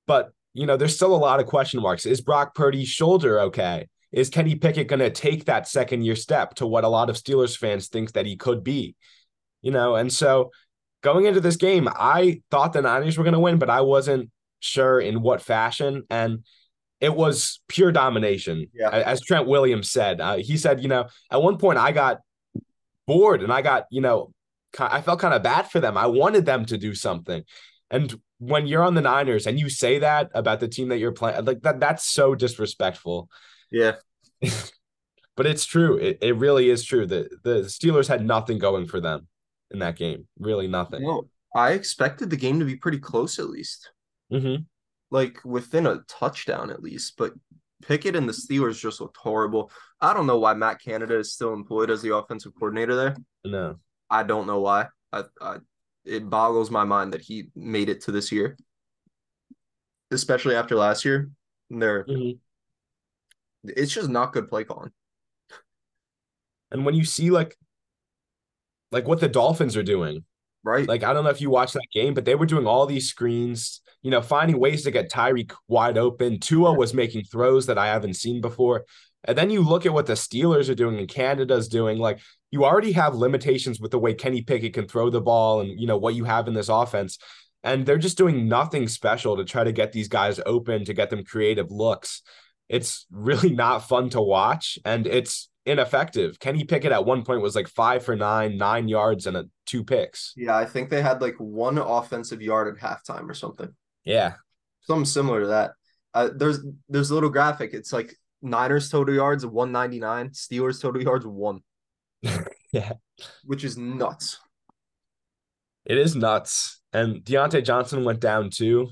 [0.06, 2.06] But, you know, there's still a lot of question marks.
[2.06, 3.88] Is Brock Purdy's shoulder okay?
[4.12, 7.18] Is Kenny Pickett going to take that second year step to what a lot of
[7.18, 8.96] Steelers fans think that he could be?
[9.64, 10.52] You know, and so
[11.02, 14.30] going into this game, I thought the Niners were going to win, but I wasn't
[14.60, 16.04] sure in what fashion.
[16.12, 16.44] And
[17.00, 18.68] it was pure domination.
[18.74, 18.90] Yeah.
[18.90, 22.20] As Trent Williams said, uh, he said, you know, at one point I got
[23.06, 24.34] bored and I got, you know,
[24.80, 25.98] I felt kind of bad for them.
[25.98, 27.44] I wanted them to do something.
[27.90, 31.14] And when you're on the Niners and you say that about the team that you're
[31.14, 33.30] playing, like that, that's so disrespectful.
[33.72, 33.96] Yeah.
[35.36, 35.98] but it's true.
[35.98, 39.28] It, it really is true that the Steelers had nothing going for them
[39.72, 40.28] in that game.
[40.38, 41.04] Really nothing.
[41.04, 43.92] No, I expected the game to be pretty close at least.
[44.32, 44.64] Mm-hmm.
[45.10, 47.14] Like within a touchdown at least.
[47.18, 47.34] But
[47.82, 49.72] Pickett and the Steelers just looked horrible.
[50.02, 53.16] I don't know why Matt Canada is still employed as the offensive coordinator there.
[53.46, 53.80] No.
[54.10, 54.88] I don't know why.
[55.14, 55.58] I, I
[56.06, 58.58] it boggles my mind that he made it to this year.
[60.12, 61.30] Especially after last year.
[61.70, 62.38] They're mm-hmm.
[63.64, 64.92] it's just not good play calling.
[66.72, 67.58] And when you see like
[68.92, 70.24] like what the Dolphins are doing,
[70.68, 70.88] right?
[70.88, 73.10] Like I don't know if you watched that game, but they were doing all these
[73.10, 76.40] screens, you know, finding ways to get Tyreek wide open.
[76.40, 78.86] Tua was making throws that I haven't seen before.
[79.24, 81.98] And then you look at what the Steelers are doing and Canada's doing.
[81.98, 82.20] Like
[82.52, 85.88] you already have limitations with the way Kenny Pickett can throw the ball and you
[85.88, 87.18] know what you have in this offense.
[87.64, 91.10] And they're just doing nothing special to try to get these guys open, to get
[91.10, 92.22] them creative looks.
[92.70, 94.78] It's really not fun to watch.
[94.86, 96.40] And it's ineffective.
[96.40, 99.84] Kenny Pickett at one point was like five for nine, nine yards, and a, two
[99.84, 100.34] picks.
[100.36, 103.70] Yeah, I think they had like one offensive yard at halftime or something.
[104.06, 104.36] Yeah,
[104.82, 105.72] something similar to that.
[106.14, 107.74] Uh, there's there's a little graphic.
[107.74, 111.62] It's like Niners total yards one ninety nine, Steelers total yards one.
[112.72, 112.94] yeah,
[113.44, 114.40] which is nuts.
[115.86, 118.90] It is nuts, and Diontae Johnson went down too.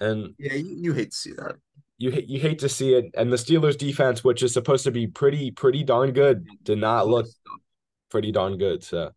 [0.00, 1.56] And yeah, you, you hate to see that
[1.98, 3.06] you you hate to see it.
[3.14, 7.08] And the Steelers defense, which is supposed to be pretty pretty darn good, did not
[7.08, 7.26] look
[8.10, 8.82] pretty darn good.
[8.82, 9.10] So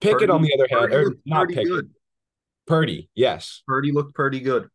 [0.00, 1.68] Pickett, Purdy, on the other hand, or not Pickett.
[1.68, 1.90] Good.
[2.66, 3.62] Purdy, yes.
[3.66, 4.68] Purdy looked pretty good.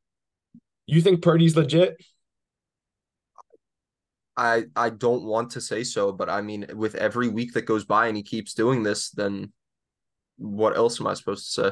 [0.86, 1.98] You think Purdy's legit?
[4.36, 7.86] I I don't want to say so, but I mean, with every week that goes
[7.86, 9.52] by and he keeps doing this, then
[10.38, 11.72] what else am I supposed to say?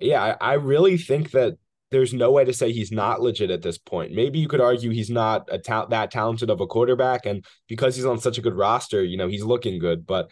[0.00, 1.58] Yeah, I, I really think that
[1.90, 4.12] there's no way to say he's not legit at this point.
[4.12, 7.96] Maybe you could argue he's not a ta- that talented of a quarterback, and because
[7.96, 10.06] he's on such a good roster, you know, he's looking good.
[10.06, 10.30] But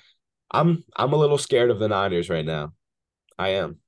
[0.51, 2.73] I'm I'm a little scared of the Niners right now.
[3.39, 3.79] I am.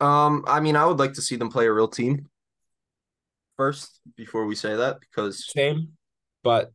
[0.00, 2.28] Um, I mean, I would like to see them play a real team
[3.56, 5.88] first before we say that because same,
[6.42, 6.72] but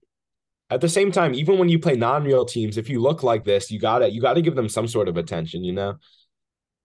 [0.70, 3.72] at the same time, even when you play non-real teams, if you look like this,
[3.72, 5.96] you gotta you gotta give them some sort of attention, you know.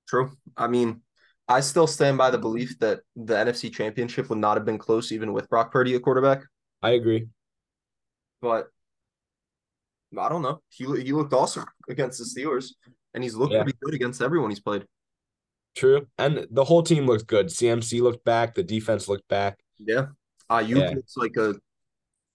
[0.06, 0.32] True.
[0.56, 1.02] I mean,
[1.48, 5.12] I still stand by the belief that the NFC Championship would not have been close
[5.12, 6.42] even with Brock Purdy at quarterback.
[6.82, 7.28] I agree.
[8.42, 8.68] But
[10.18, 10.60] I don't know.
[10.68, 12.72] He he looked awesome against the Steelers,
[13.14, 13.62] and he's looked Yeah.
[13.62, 14.86] pretty good against everyone he's played.
[15.74, 16.06] True.
[16.18, 17.46] And the whole team looked good.
[17.50, 18.54] CMC looked back.
[18.54, 19.58] The defense looked back.
[19.78, 20.08] Yeah.
[20.50, 20.90] Aiyuk Yeah.
[20.96, 21.54] looks like a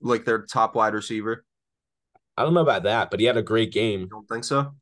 [0.02, 1.46] like their top wide receiver.
[2.38, 4.02] I don't know about that, but he had a great game.
[4.02, 4.74] You don't think so?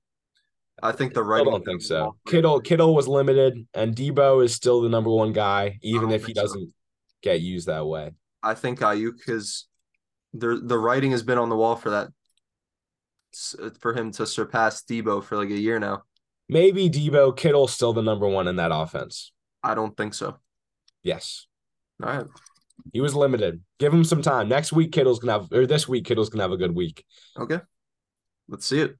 [0.83, 2.15] I think the writing I don't think so.
[2.27, 6.33] Kittle Kittle was limited, and Deebo is still the number one guy, even if he
[6.33, 6.73] doesn't
[7.21, 8.11] get used that way.
[8.43, 9.67] I think Aiyuk is
[10.33, 12.09] the the writing has been on the wall for that
[13.79, 16.03] for him to surpass Deebo for like a year now.
[16.49, 19.31] Maybe Deebo Kittle's still the number one in that offense.
[19.63, 20.37] I don't think so.
[21.03, 21.47] Yes.
[22.03, 22.25] All right.
[22.91, 23.61] He was limited.
[23.79, 24.49] Give him some time.
[24.49, 27.05] Next week, Kittle's gonna have, or this week, Kittle's gonna have a good week.
[27.37, 27.59] Okay.
[28.47, 28.97] Let's see it.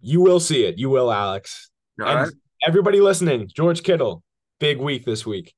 [0.00, 0.78] You will see it.
[0.78, 1.70] You will, Alex.
[1.98, 2.30] Right.
[2.66, 4.22] everybody listening, George Kittle,
[4.60, 5.52] big week this week.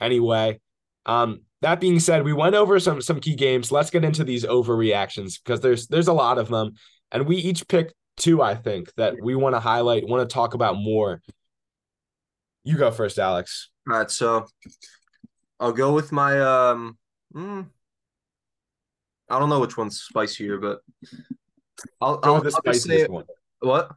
[0.00, 0.60] Anyway,
[1.06, 3.72] um, that being said, we went over some some key games.
[3.72, 6.74] Let's get into these overreactions because there's there's a lot of them,
[7.10, 8.42] and we each picked two.
[8.42, 11.22] I think that we want to highlight, want to talk about more.
[12.64, 13.70] You go first, Alex.
[13.88, 14.10] All right.
[14.10, 14.46] So
[15.58, 16.98] I'll go with my um.
[17.34, 17.66] mm,
[19.30, 20.80] I don't know which one's spicier, but
[22.00, 23.24] I'll I'll, I'll say spiciest one.
[23.66, 23.90] What?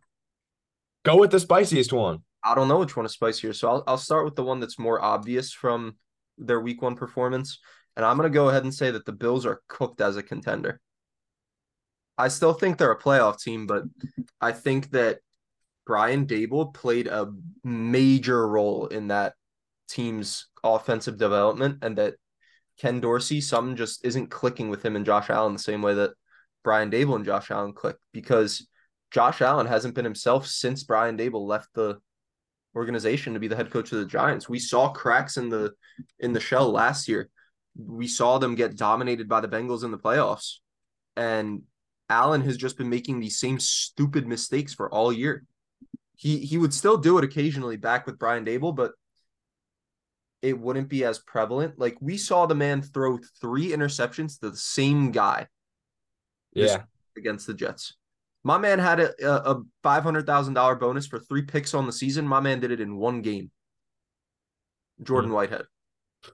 [1.06, 2.24] Go with the spiciest one.
[2.44, 3.54] I don't know which one is spicier.
[3.54, 5.96] So I'll I'll start with the one that's more obvious from
[6.40, 7.60] their week one performance.
[7.96, 10.82] And I'm gonna go ahead and say that the Bills are cooked as a contender.
[12.18, 13.84] I still think they're a playoff team, but
[14.42, 15.20] I think that
[15.86, 17.32] Brian Daboll played a
[17.64, 19.36] major role in that
[19.88, 22.16] team's offensive development and that
[22.80, 26.12] Ken Dorsey, something just isn't clicking with him and Josh Allen the same way that
[26.64, 28.68] Brian Daboll and Josh Allen click because
[29.12, 32.00] Josh Allen hasn't been himself since Brian Daboll left the
[32.76, 34.48] organization to be the head coach of the Giants.
[34.48, 35.74] We saw cracks in the
[36.20, 37.30] in the shell last year.
[37.76, 40.58] We saw them get dominated by the Bengals in the playoffs.
[41.16, 41.64] And
[42.10, 45.46] Allen has just been making these same stupid mistakes for all year.
[46.16, 48.92] He he would still do it occasionally back with Brian Daboll, but
[50.42, 51.78] it wouldn't be as prevalent.
[51.80, 55.48] Like we saw the man throw three interceptions to the same guy
[56.54, 56.84] Yeah.
[57.18, 57.96] against the Jets.
[58.44, 61.92] My man had a, a, five hundred thousand dollar bonus for three picks on the
[61.92, 62.28] season.
[62.28, 63.52] My man did it in one game.
[65.04, 65.64] Jordan Whitehead.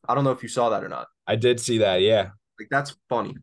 [0.08, 1.08] I don't know if you saw that or not.
[1.28, 2.02] I did see that.
[2.02, 2.30] Yeah.
[2.60, 3.36] Like that's funny.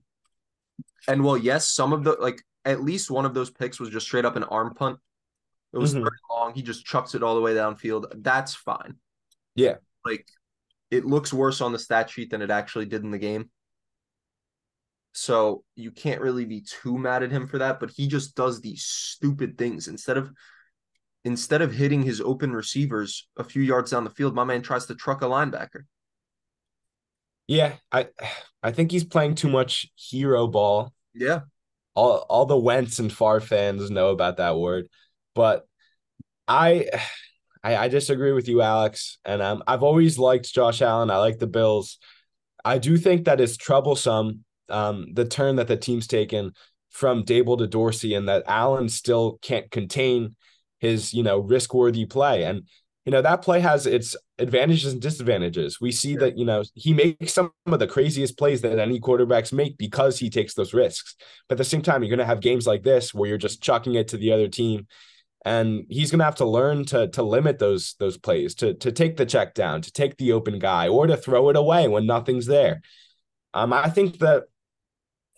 [1.08, 4.06] And well, yes, some of the like at least one of those picks was just
[4.06, 4.98] straight up an arm punt.
[5.72, 6.04] It was Mhm.
[6.04, 6.54] third long.
[6.54, 8.06] He just chucks it all the way downfield.
[8.22, 8.96] That's fine.
[9.54, 9.76] Yeah.
[10.04, 10.26] Like
[10.90, 13.50] it looks worse on the stat sheet than it actually did in the game.
[15.12, 18.60] So you can't really be too mad at him for that, but he just does
[18.60, 20.32] these stupid things instead of
[21.24, 24.86] instead of hitting his open receivers a few yards down the field, my man tries
[24.86, 25.82] to truck a linebacker.
[27.46, 27.74] Yeah.
[27.90, 28.08] I
[28.62, 30.92] I think he's playing too much hero ball.
[31.14, 31.40] Yeah.
[31.94, 34.88] all all the Wentz and Favre fans know about that word,
[35.34, 35.66] but
[36.48, 36.88] I
[37.62, 39.18] I, I disagree with you, Alex.
[39.24, 41.10] And um, I've always liked Josh Allen.
[41.10, 41.98] I like the Bills.
[42.64, 46.52] I do think that it's troublesome um, the turn that the team's taken
[46.90, 50.36] from Daboll to Dorsey, and that Allen still can't contain
[50.78, 52.44] his you know risk worthy play.
[52.44, 52.68] And
[53.04, 55.80] you know that play has its advantages and disadvantages.
[55.80, 59.52] We see that you know he makes some of the craziest plays that any quarterbacks
[59.52, 61.16] make because he takes those risks.
[61.48, 63.62] But at the same time, you're going to have games like this where you're just
[63.62, 64.86] chucking it to the other team,
[65.44, 68.92] and he's going to have to learn to to limit those those plays, to to
[68.92, 72.06] take the check down, to take the open guy, or to throw it away when
[72.06, 72.82] nothing's there.
[73.54, 74.44] Um, I think that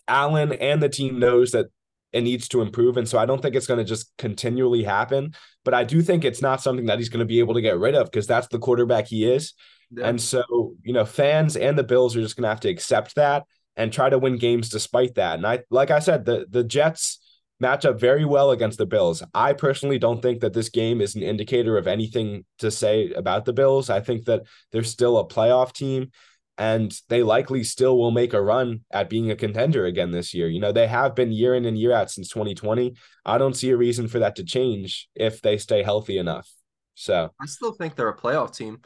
[0.07, 1.67] Allen and the team knows that
[2.13, 5.33] it needs to improve, and so I don't think it's going to just continually happen.
[5.65, 7.77] But I do think it's not something that he's going to be able to get
[7.77, 9.53] rid of because that's the quarterback he is.
[9.91, 10.07] Yeah.
[10.07, 13.15] And so, you know, fans and the Bills are just going to have to accept
[13.15, 13.43] that
[13.75, 15.35] and try to win games despite that.
[15.35, 17.19] And I, like I said, the the Jets
[17.59, 19.23] match up very well against the Bills.
[19.33, 23.45] I personally don't think that this game is an indicator of anything to say about
[23.45, 23.89] the Bills.
[23.89, 26.11] I think that they're still a playoff team
[26.57, 30.47] and they likely still will make a run at being a contender again this year.
[30.47, 32.95] You know, they have been year in and year out since 2020.
[33.25, 36.49] I don't see a reason for that to change if they stay healthy enough.
[36.93, 38.79] So, I still think they're a playoff team,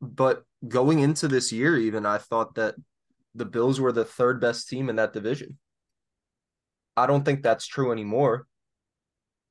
[0.00, 2.74] but going into this year, even I thought that
[3.34, 5.58] the Bills were the third best team in that division.
[6.96, 8.46] I don't think that's true anymore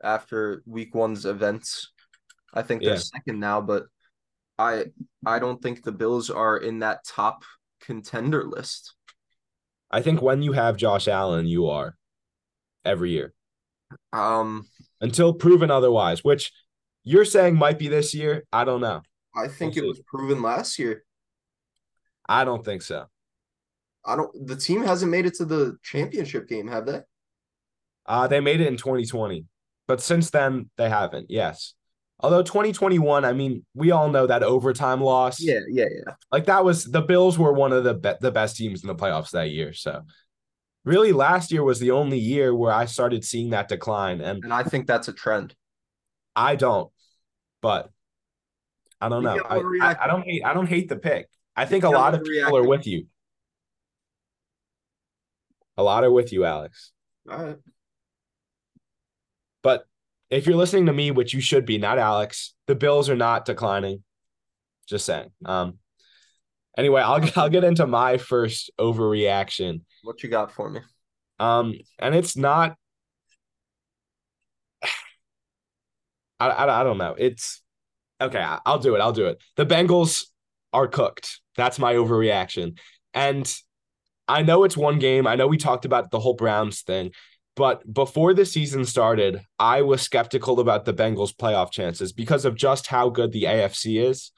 [0.03, 1.91] after week one's events.
[2.53, 2.99] I think they're Yeah.
[2.99, 3.85] second now, but
[4.59, 4.85] I
[5.25, 7.43] I don't think the Bills are in that top
[7.81, 8.93] contender list.
[9.89, 11.97] I think when you have Josh Allen, you are
[12.85, 13.33] every year
[14.13, 14.65] Um,
[15.01, 16.51] until proven otherwise, which
[17.03, 18.45] you're saying might be this year.
[18.53, 19.01] I don't know.
[19.35, 21.03] I think We'll it was proven last year.
[22.27, 23.05] I don't think so.
[24.05, 24.47] I don't.
[24.47, 27.01] The team hasn't made it to the championship game, have they?
[28.05, 29.45] Uh, they made it in 2020,
[29.87, 31.29] but since then they haven't.
[31.29, 31.75] Yes.
[32.23, 35.41] Although 2021, I mean, we all know that overtime loss.
[35.41, 36.13] Yeah, yeah, yeah.
[36.31, 38.95] Like that was the Bills were one of the be- the best teams in the
[38.95, 39.73] playoffs that year.
[39.73, 40.03] So
[40.85, 44.53] really last year was the only year where I started seeing that decline and And
[44.53, 45.55] I think that's a trend.
[46.35, 46.91] I don't.
[47.61, 47.89] But
[48.99, 49.39] I don't know.
[49.49, 51.27] I'm I, I, don't hate I don't hate the pick.
[51.55, 53.07] I think a lot of people are with you.
[55.77, 56.91] A lot are with you, Alex.
[57.29, 57.57] All right.
[59.63, 59.85] But
[60.31, 63.45] if you're listening to me, which you should be, not Alex, the Bills are not
[63.45, 64.03] declining.
[64.87, 65.29] Just saying.
[65.45, 65.77] Um.
[66.77, 69.81] Anyway, I'll I'll get into my first overreaction.
[70.03, 70.79] What you got for me?
[71.39, 72.75] Um, and it's not.
[76.39, 77.15] I, I I don't know.
[77.17, 77.61] It's
[78.19, 78.43] okay.
[78.65, 78.99] I'll do it.
[78.99, 79.41] I'll do it.
[79.57, 80.25] The Bengals
[80.73, 81.41] are cooked.
[81.57, 82.79] That's my overreaction.
[83.13, 83.53] And
[84.27, 85.27] I know it's one game.
[85.27, 87.11] I know we talked about the whole Browns thing,
[87.55, 92.55] but before the season started, I was skeptical about the Bengals' playoff chances because of
[92.55, 94.31] just how good the AFC is.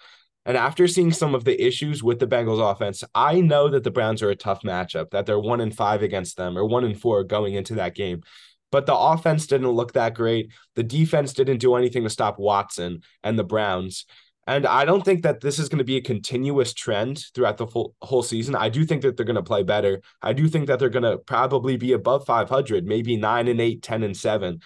[0.45, 3.91] And after seeing some of the issues with the Bengals offense, I know that the
[3.91, 6.95] Browns are a tough matchup, that they're one in five against them or one in
[6.95, 8.24] four going into that game.
[8.72, 10.51] But the offense didn't look that great.
[10.76, 14.05] The defense didn't do anything to stop Watson and the Browns.
[14.45, 17.67] And I don't think that this is going to be a continuous trend throughout the
[17.67, 18.55] full, whole season.
[18.55, 20.01] I do think that they're going to play better.
[20.21, 23.81] I do think that they're going to probably be above 500, maybe 9 and 8,
[23.81, 24.59] 10 and 7.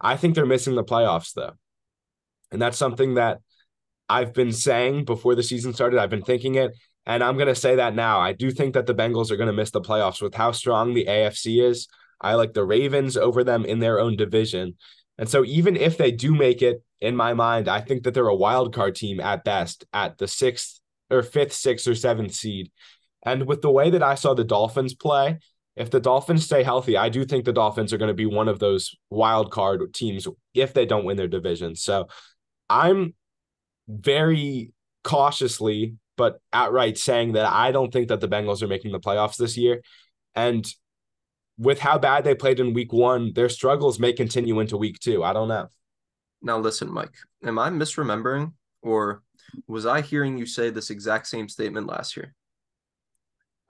[0.00, 1.54] I think they're missing the playoffs though.
[2.52, 3.40] And that's something that
[4.08, 5.98] I've been saying before the season started.
[5.98, 8.20] I've been thinking it, and I'm going to say that now.
[8.20, 10.94] I do think that the Bengals are going to miss the playoffs with how strong
[10.94, 11.88] the AFC is.
[12.20, 14.76] I like the Ravens over them in their own division.
[15.18, 18.26] And so even if they do make it, in my mind, I think that they're
[18.28, 22.70] a wild card team at best at the sixth or fifth, sixth, or seventh seed.
[23.24, 25.38] And with the way that I saw the Dolphins play,
[25.76, 28.48] if the Dolphins stay healthy, I do think the Dolphins are going to be one
[28.48, 31.74] of those wild card teams if they don't win their division.
[31.74, 32.08] So
[32.70, 33.14] I'm
[33.88, 39.00] very cautiously, but outright saying that I don't think that the Bengals are making the
[39.00, 39.82] playoffs this year.
[40.34, 40.66] And
[41.58, 45.22] with how bad they played in week one, their struggles may continue into week two.
[45.22, 45.68] I don't know.
[46.42, 47.14] Now listen, Mike.
[47.44, 48.52] Am I misremembering,
[48.82, 49.22] or
[49.66, 52.34] was I hearing you say this exact same statement last year?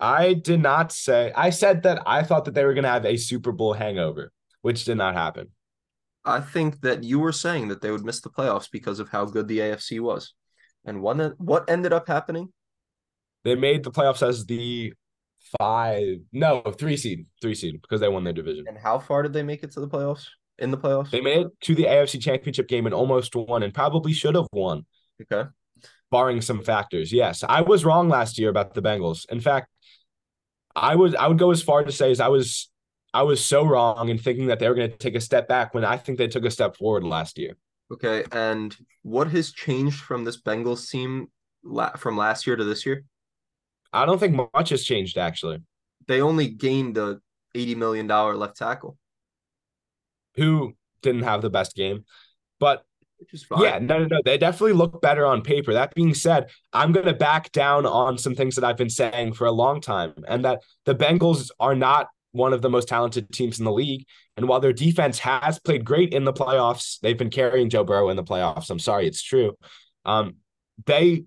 [0.01, 3.07] I did not say, I said that I thought that they were going to have
[3.07, 4.32] a Super Bowl hangover,
[4.62, 5.51] which did not happen.
[6.24, 9.26] I think that you were saying that they would miss the playoffs because of how
[9.26, 10.32] good the AFC was.
[10.85, 12.53] And what what ended up happening?
[13.45, 14.95] They made the playoffs as the
[15.59, 18.64] five, no, three seed, three seed because they won their division.
[18.68, 20.26] And how far did they make it to the playoffs?
[20.59, 21.11] In the playoffs?
[21.11, 24.47] They made it to the AFC championship game and almost won and probably should have
[24.53, 24.86] won.
[25.22, 25.49] Okay.
[26.11, 27.12] barring some factors.
[27.12, 29.28] Yes, I was wrong last year about the Bengals.
[29.30, 29.68] In fact,
[30.76, 32.70] I would I would go as far to say as I was
[33.12, 35.72] I was so wrong in thinking that they were going to take a step back
[35.74, 37.57] when I think they took a step forward last year.
[37.92, 38.24] Okay.
[38.32, 41.28] And what has changed from this Bengals team
[41.62, 43.05] la- from last year to this year?
[43.95, 45.59] I don't think much has changed actually.
[46.07, 47.20] They only gained a
[47.55, 48.99] $80 million left tackle,
[50.36, 52.05] Who didn't have the best game,
[52.59, 52.84] but
[53.18, 53.62] which is fine.
[53.62, 54.20] Yeah, no, no, no.
[54.24, 55.72] They definitely look better on paper.
[55.72, 59.34] That being said, I'm going to back down on some things that I've been saying
[59.34, 63.30] for a long time, and that the Bengals are not one of the most talented
[63.32, 64.05] teams in the league.
[64.36, 68.11] And while their defense has played great in the playoffs, they've been carrying Joe Burrow
[68.11, 68.70] in the playoffs.
[68.70, 69.57] I'm sorry, it's true.
[70.05, 70.36] Um,
[70.84, 71.24] they,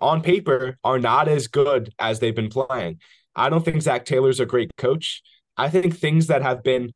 [0.00, 3.00] on paper, are not as good as they've been playing.
[3.34, 5.22] I don't think Zac Taylor's a great coach.
[5.56, 6.92] I think things that have been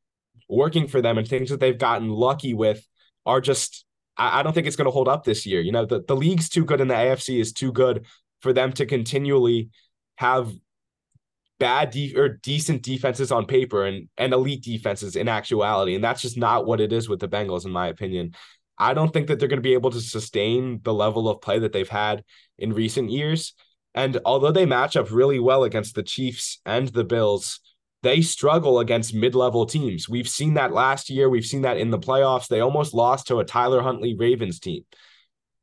[0.48, 2.86] working for them and things that they've gotten lucky with
[3.24, 3.84] are just
[4.16, 5.60] I, I don't think it's going to hold up this year.
[5.60, 8.06] You know, the, the league's too good and the AFC is too good
[8.40, 9.70] for them to continually
[10.16, 10.52] have
[11.58, 15.94] bad de- or decent defenses on paper and and elite defenses in actuality.
[15.94, 18.34] And that's just not what it is with the Bengals, in my opinion.
[18.82, 21.60] I don't think that they're going to be able to sustain the level of play
[21.60, 22.24] that they've had
[22.58, 23.54] in recent years.
[23.94, 27.60] And although they match up really well against the Chiefs and the Bills,
[28.02, 30.08] they struggle against mid-level teams.
[30.08, 31.28] We've seen that last year.
[31.28, 32.48] We've seen that in the playoffs.
[32.48, 34.84] They almost lost to a Tyler Huntley Ravens team.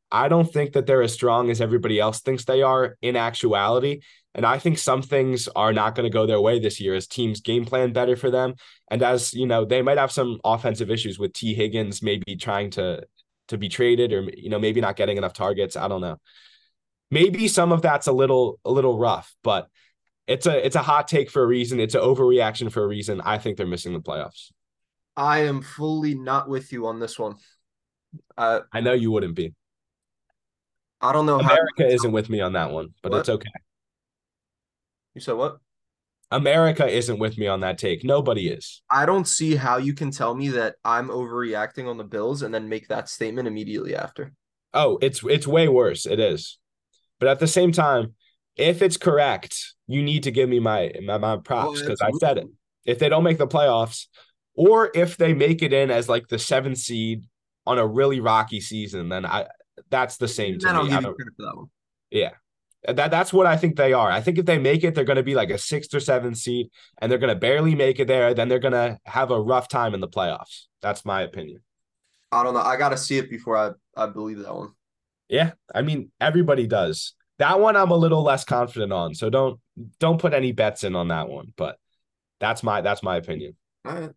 [0.09, 3.99] I don't think that they're as strong as everybody else thinks they are in actuality.
[4.35, 7.07] And I think some things are not going to go their way this year as
[7.07, 8.53] teams game plan better for them.
[8.91, 12.69] And as you know, they might have some offensive issues with Tee Higgins maybe trying
[12.71, 13.03] to
[13.47, 15.75] to be traded or you know, maybe not getting enough targets.
[15.75, 16.17] I don't know.
[17.11, 19.67] Maybe some of that's a little a little rough, but
[20.27, 21.79] it's a it's a hot take for a reason.
[21.79, 23.21] It's an overreaction for a reason.
[23.21, 24.51] I think they're missing the playoffs.
[25.17, 27.35] I am fully not with you on this one.
[28.37, 29.53] Uh, I know you wouldn't be.
[31.01, 33.19] I don't know how America isn't with me on that one, but What?
[33.19, 33.49] it's okay.
[35.19, 35.57] You said what?
[36.31, 38.03] America isn't with me on that take.
[38.03, 38.81] Nobody is.
[38.89, 42.53] I don't see how you can tell me that I'm overreacting on the Bills and
[42.53, 44.33] then make that statement immediately after.
[44.73, 46.05] Oh, it's it's way worse.
[46.05, 46.59] It is.
[47.19, 48.13] But at the same time,
[48.55, 52.11] if it's correct, you need to give me my my, my props because oh, I
[52.19, 52.47] said it.
[52.85, 54.05] If they don't make the playoffs,
[54.53, 57.23] or if they make it in as like the seventh seed
[57.65, 59.47] on a really rocky season, then I
[59.89, 60.71] that's the same to me.
[60.71, 61.69] I'll give you credit for that one.
[62.11, 62.31] Yeah.
[62.87, 64.09] That that's what I think they are.
[64.09, 66.37] I think if they make it, they're going to be like a sixth or seventh
[66.37, 66.69] seed,
[66.99, 68.33] and they're going to barely make it there.
[68.33, 70.65] Then they're going to have a rough time in the playoffs.
[70.81, 71.61] That's my opinion.
[72.31, 72.61] I don't know.
[72.61, 74.69] I got to see it before I I believe that one.
[75.27, 77.13] Yeah, I mean everybody does.
[77.37, 79.13] That one I'm a little less confident on.
[79.13, 79.59] So don't
[79.99, 81.53] don't put any bets in on that one.
[81.57, 81.77] But
[82.39, 83.55] that's my that's my opinion.
[83.83, 84.11] Right.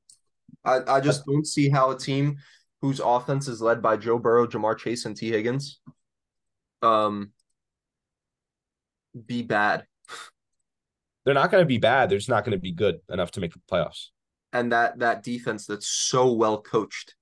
[0.64, 2.36] I I just don't see how a team
[2.80, 5.80] whose offense is led by Joe Burrow, Ja'Marr Chase, and Tee Higgins,
[6.82, 7.30] um,
[9.26, 9.86] be bad.
[11.24, 12.08] They're not going to be bad.
[12.10, 14.08] They're just not going to be good enough to make the playoffs.
[14.52, 17.14] And that that defense that's so well coached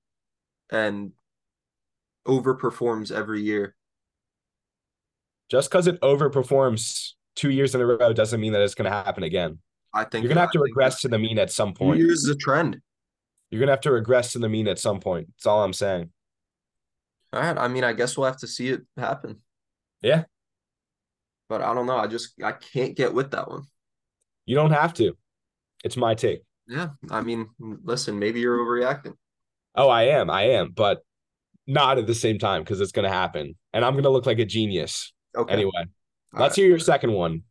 [0.70, 1.12] and
[2.26, 3.76] overperforms every year.
[5.51, 8.97] Just because it overperforms two years in a row doesn't mean that it's going to
[8.97, 9.59] happen again.
[9.93, 11.99] I think you're going to have to regress to the mean at some point.
[11.99, 12.80] Here's the trend.
[13.51, 15.28] You're going to have to regress to the mean at some point.
[15.36, 16.11] That's all I'm saying.
[17.32, 17.59] All right.
[17.59, 19.38] I mean, I guess we'll have to see it happen.
[20.03, 20.24] Yeah.
[21.51, 21.98] But I don't know.
[21.98, 23.64] I just I can't get with that one.
[24.46, 25.14] You don't have to.
[25.84, 26.42] It's my take.
[26.68, 26.90] Yeah.
[27.11, 29.14] I mean, listen, maybe you're overreacting.
[29.74, 30.30] Oh, I am.
[30.30, 31.01] I am, but
[31.66, 33.57] not at the same time because it's going to happen.
[33.72, 35.12] And I'm going to look like a genius.
[35.36, 35.53] Okay.
[35.53, 36.62] Anyway, All let's right.
[36.62, 37.42] hear your second one.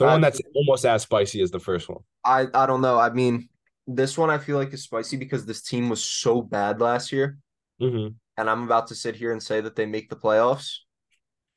[0.00, 2.00] The one that's almost as spicy as the first one.
[2.24, 2.98] I, I don't know.
[2.98, 3.48] I mean,
[3.86, 7.38] this one I feel like is spicy because this team was so bad last year.
[7.80, 8.14] Mm-hmm.
[8.36, 10.78] And I'm about to sit here and say that they make the playoffs.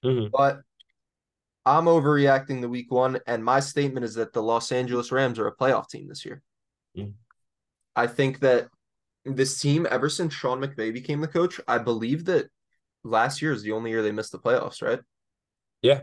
[0.06, 0.28] Mm-hmm.
[0.32, 0.62] But
[1.68, 3.20] I'm overreacting the week one.
[3.28, 6.42] And my statement is that the Los Angeles Rams are a playoff team this year.
[6.98, 7.12] Mm-hmm.
[7.94, 8.70] I think that
[9.26, 12.48] this team, ever since Sean McVay became the coach, I believe that
[13.04, 15.00] last year is the only year they missed the playoffs, right?
[15.82, 16.02] Yeah.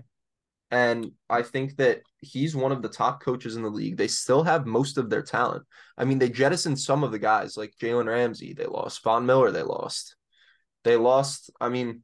[0.71, 3.97] And I think that he's one of the top coaches in the league.
[3.97, 5.65] They still have most of their talent.
[5.97, 8.53] I mean, they jettisoned some of the guys like Jalen Ramsey.
[8.53, 9.51] They lost Von Miller.
[9.51, 10.15] They lost.
[10.83, 11.51] They lost.
[11.59, 12.03] I mean,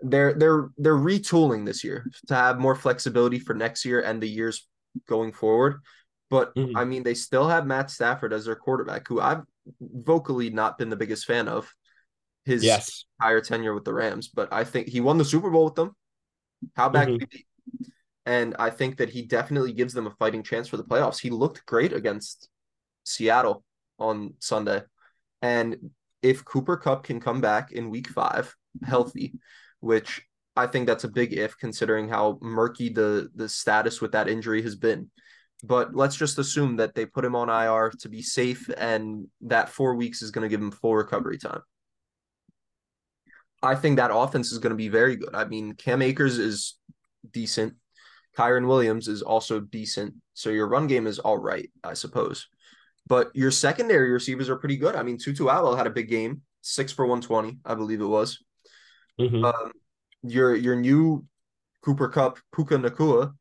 [0.00, 4.28] they're they're they're retooling this year to have more flexibility for next year and the
[4.28, 4.68] years
[5.08, 5.80] going forward.
[6.28, 6.76] But mm-hmm.
[6.76, 9.42] I mean, they still have Matt Stafford as their quarterback, who I've
[9.80, 11.72] vocally not been the biggest fan of
[12.44, 13.04] his yes.
[13.20, 14.28] entire tenure with the Rams.
[14.28, 15.94] But I think he won the Super Bowl with them.
[16.74, 17.90] How bad mm-hmm.
[18.26, 21.20] And I think that he definitely gives them a fighting chance for the playoffs.
[21.20, 22.48] He looked great against
[23.04, 23.62] Seattle
[24.00, 24.82] on Sunday.
[25.42, 25.90] And
[26.22, 28.52] if Cooper Kupp can come back in week five
[28.84, 29.34] healthy,
[29.86, 30.20] which
[30.56, 34.62] I think that's a big if considering how murky the the status with that injury
[34.62, 35.10] has been.
[35.62, 39.70] But let's just assume that they put him on IR to be safe and that
[39.70, 41.62] 4 weeks is going to give him full recovery time.
[43.62, 45.34] I think that offense is going to be very good.
[45.34, 46.78] I mean, Cam Akers is
[47.32, 47.74] decent.
[48.36, 50.14] Kyren Williams is also decent.
[50.34, 52.48] So your run game is all right, I suppose.
[53.06, 54.94] But your secondary receivers are pretty good.
[54.94, 58.44] I mean, Tutu Atwell had a big game, six for 120, I believe it was.
[59.20, 59.44] Mm-hmm.
[59.44, 59.72] Um,
[60.22, 61.24] your your new
[61.82, 63.32] Cooper Kupp Puka Nacua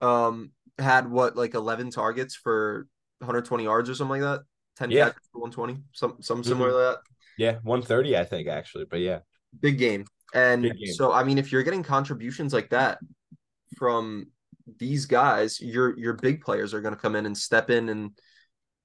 [0.00, 2.86] um, had what like 11 targets for
[3.18, 4.44] 120 yards or something like that.
[4.76, 5.06] 10 yeah.
[5.06, 6.78] catches 120, some some similar mm-hmm.
[6.78, 6.98] to that.
[7.38, 8.84] Yeah, 130, I think, actually.
[8.84, 9.20] But yeah.
[9.60, 10.04] Big game.
[10.32, 10.94] And Big game.
[10.94, 12.98] so I mean, if you're getting contributions like that
[13.76, 14.28] from
[14.78, 18.12] these guys, your your big players are gonna come in and step in and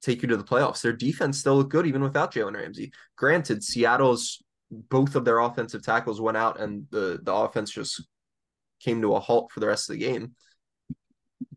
[0.01, 0.81] take you to the playoffs.
[0.81, 2.91] Their defense still looked good even without Jalen Ramsey.
[3.15, 8.03] Granted, Seattle's both of their offensive tackles went out and the the offense just
[8.79, 10.35] came to a halt for the rest of the game.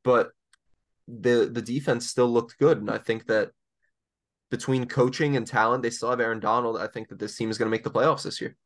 [0.03, 0.31] But
[1.07, 3.51] the the defense still looked good, and I think that
[4.51, 6.79] between coaching and talent, they still have Aaron Donald.
[6.79, 8.57] I think that this team is going to make the playoffs this year.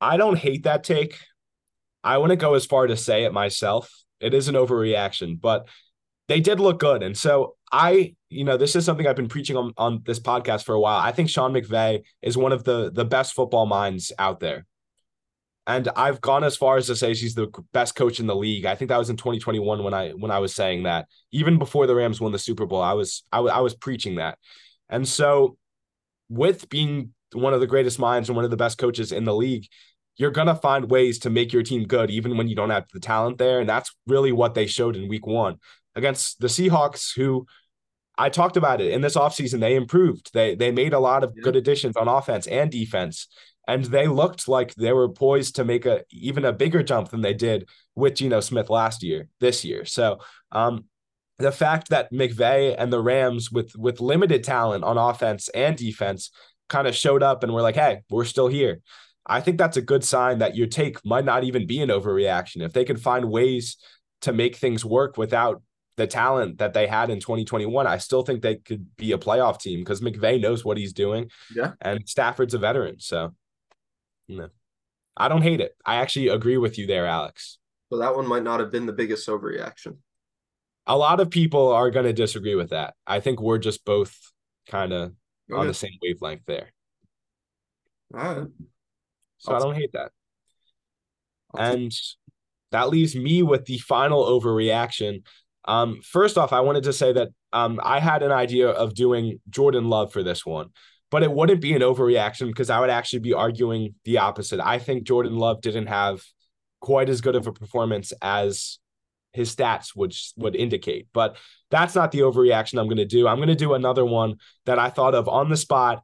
[0.00, 1.18] I don't hate that take.
[2.02, 3.90] I wouldn't go as far to say it myself.
[4.20, 5.68] It is an overreaction, but
[6.28, 7.02] they did look good.
[7.02, 10.64] And so I, you know, this is something I've been preaching on, on this podcast
[10.64, 11.00] for a while.
[11.00, 14.66] I think Sean McVay is one of the the best football minds out there.
[15.66, 18.66] And I've gone as far as to say she's the best coach in the league.
[18.66, 21.06] I think that was in 2021 when I when I was saying that.
[21.32, 24.16] Even before the Rams won the Super Bowl, I was I, w- I was preaching
[24.16, 24.38] that.
[24.88, 25.56] And so
[26.28, 29.34] with being one of the greatest minds and one of the best coaches in the
[29.34, 29.66] league,
[30.16, 32.86] you're going to find ways to make your team good even when you don't have
[32.92, 35.56] the talent there and that's really what they showed in week 1
[35.94, 37.46] against the Seahawks who
[38.20, 40.32] I talked about it in this offseason they improved.
[40.32, 43.26] They they made a lot of good additions on offense and defense
[43.70, 47.20] and they looked like they were poised to make a even a bigger jump than
[47.20, 49.84] they did with Geno Smith last year, this year.
[49.84, 50.18] So
[50.50, 50.86] um,
[51.38, 56.30] the fact that McVay and the Rams with with limited talent on offense and defense
[56.68, 58.80] kind of showed up and were like, hey, we're still here.
[59.26, 62.62] I think that's a good sign that your take might not even be an overreaction.
[62.62, 63.76] If they can find ways
[64.22, 65.62] to make things work without
[66.00, 69.60] the talent that they had in 2021, I still think they could be a playoff
[69.60, 71.30] team because McVay knows what he's doing.
[71.54, 71.72] Yeah.
[71.82, 73.00] And Stafford's a veteran.
[73.00, 73.34] So,
[74.26, 74.48] you know,
[75.14, 75.76] I don't hate it.
[75.84, 77.58] I actually agree with you there, Alex.
[77.92, 79.98] So that one might not have been the biggest overreaction.
[80.86, 82.94] A lot of people are going to disagree with that.
[83.06, 84.16] I think we're just both
[84.66, 85.12] kind of
[85.52, 85.60] okay.
[85.60, 86.72] on the same wavelength there.
[88.14, 88.48] All right.
[89.36, 90.12] So I'll I don't hate that.
[91.58, 91.92] and
[92.70, 95.24] that leaves me with the final overreaction.
[95.64, 99.40] Um, first off, I wanted to say that um, I had an idea of doing
[99.48, 100.68] Jordan Love for this one,
[101.10, 104.60] but it wouldn't be an overreaction because I would actually be arguing the opposite.
[104.60, 106.22] I think Jordan Love didn't have
[106.80, 108.78] quite as good of a performance as
[109.32, 111.08] his stats would would indicate.
[111.12, 111.36] But
[111.70, 113.28] that's not the overreaction I'm going to do.
[113.28, 114.36] I'm going to do another one
[114.66, 116.02] that I thought of on the spot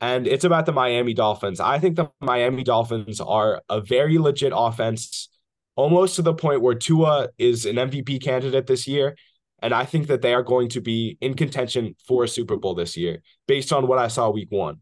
[0.00, 1.60] and it's about the Miami Dolphins.
[1.60, 5.28] I think the Miami Dolphins are a very legit offense,
[5.76, 9.16] almost to the point where Tua is an MVP candidate this year.
[9.62, 12.74] And I think that they are going to be in contention for a Super Bowl
[12.74, 14.80] this year, based on what I saw week one.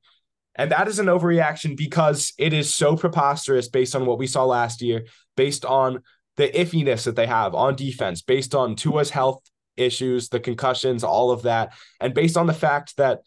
[0.56, 4.44] And that is an overreaction because it is so preposterous based on what we saw
[4.44, 6.00] last year, based on
[6.36, 9.42] the iffiness that they have on defense, based on Tua's health
[9.76, 13.20] issues, the concussions, all of that, and based on the fact that,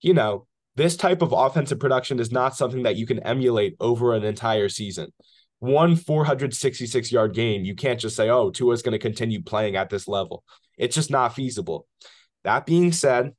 [0.00, 0.46] you know,
[0.76, 4.68] this type of offensive production is not something that you can emulate over an entire
[4.68, 5.12] season.
[5.64, 9.76] One 466 yard game, you can't just say, oh, Tua is going to continue playing
[9.76, 10.44] at this level.
[10.76, 11.86] It's just not feasible.
[12.44, 13.32] That being said,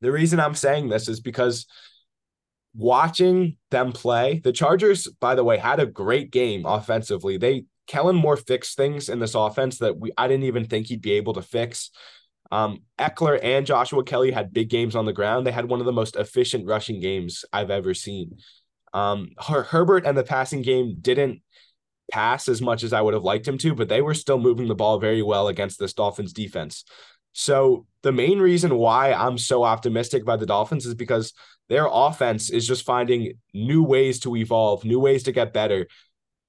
[0.00, 1.66] the reason I'm saying this is because
[2.74, 7.36] watching them play, the Chargers, by the way, had a great game offensively.
[7.36, 11.02] They Kellen Moore fixed things in this offense that we I didn't even think he'd
[11.02, 11.90] be able to fix.
[12.50, 15.46] Um, Ekeler and Joshua Kelley had big games on the ground.
[15.46, 18.38] They had one of the most efficient rushing games I've ever seen.
[18.92, 21.41] Um, Her- Herbert and the passing game didn't
[22.12, 24.68] pass as much as I would have liked him to, but they were still moving
[24.68, 26.84] the ball very well against this Dolphins defense.
[27.32, 31.32] So the main reason why I'm so optimistic by the Dolphins is because
[31.70, 35.86] their offense is just finding new ways to evolve, new ways to get better.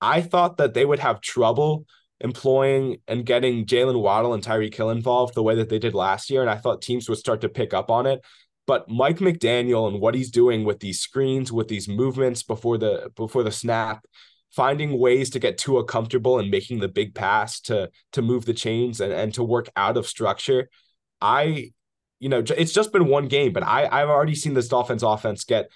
[0.02, 1.86] I thought that they would have trouble
[2.20, 6.30] employing and getting Jaylen Waddle and Tyreek Hill involved the way that they did last
[6.30, 6.42] year.
[6.42, 8.22] And I thought teams would start to pick up on it.
[8.68, 13.12] But Mike McDaniel and what he's doing with these screens, with these movements before the
[13.16, 14.06] before the snap,
[14.56, 18.54] finding ways to get Tua comfortable and making the big pass to to move the
[18.54, 20.70] chains and, and to work out of structure.
[21.22, 21.72] I,
[22.20, 25.44] you know, it's just been one game, but I I've already seen this Dolphins offense
[25.44, 25.70] get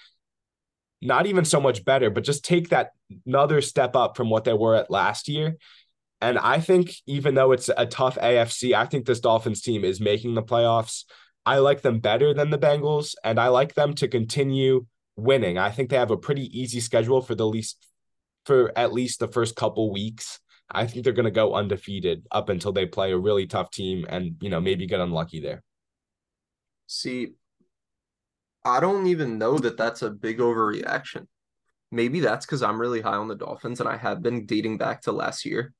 [1.00, 2.90] not even so much better, but just take that
[3.26, 5.56] another step up from what they were at last year.
[6.20, 10.00] And I think even though it's a tough AFC, I think this Dolphins team is
[10.00, 11.04] making the playoffs.
[11.46, 15.58] I like them better than the Bengals, and I like them to continue winning.
[15.58, 17.87] I think they have a pretty easy schedule for the least
[18.48, 20.40] for at least the first couple weeks.
[20.70, 24.06] I think they're going to go undefeated up until they play a really tough team
[24.08, 25.62] and, you know, maybe get unlucky there.
[26.86, 27.34] See,
[28.64, 31.26] I don't even know that that's a big overreaction.
[31.92, 35.02] Maybe that's because I'm really high on the Dolphins and I have been dating back
[35.02, 35.74] to last year.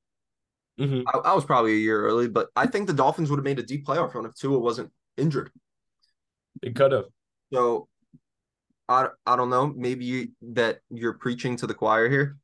[0.78, 1.08] Mm-hmm.
[1.08, 3.58] I, I, was probably a year early, but I think the Dolphins would have made
[3.58, 5.50] a deep playoff run if Tua wasn't injured.
[6.62, 7.06] It could have.
[7.52, 7.88] So
[8.88, 9.72] I, I don't know.
[9.74, 12.36] Maybe you, that you're preaching to the choir here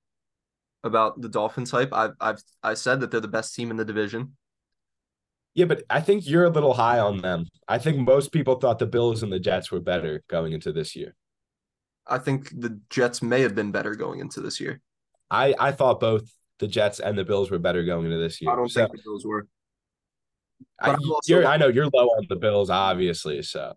[0.85, 1.93] about the Dolphins hype.
[1.93, 4.37] I've I've I said that they're the best team in the division.
[5.55, 7.47] Yeah, but I think you're a little high on them.
[7.69, 10.95] I think most people thought the Bills and the Jets were better going into this
[10.97, 11.15] year.
[12.07, 14.81] I think the Jets may have been better going into this year.
[15.31, 16.25] I I thought both
[16.59, 18.53] the Jets and the Bills were better going into this year.
[18.53, 19.47] I don't so, think the Bills were.
[20.81, 23.43] I, you're, I know you're low on the Bills, obviously.
[23.43, 23.75] So,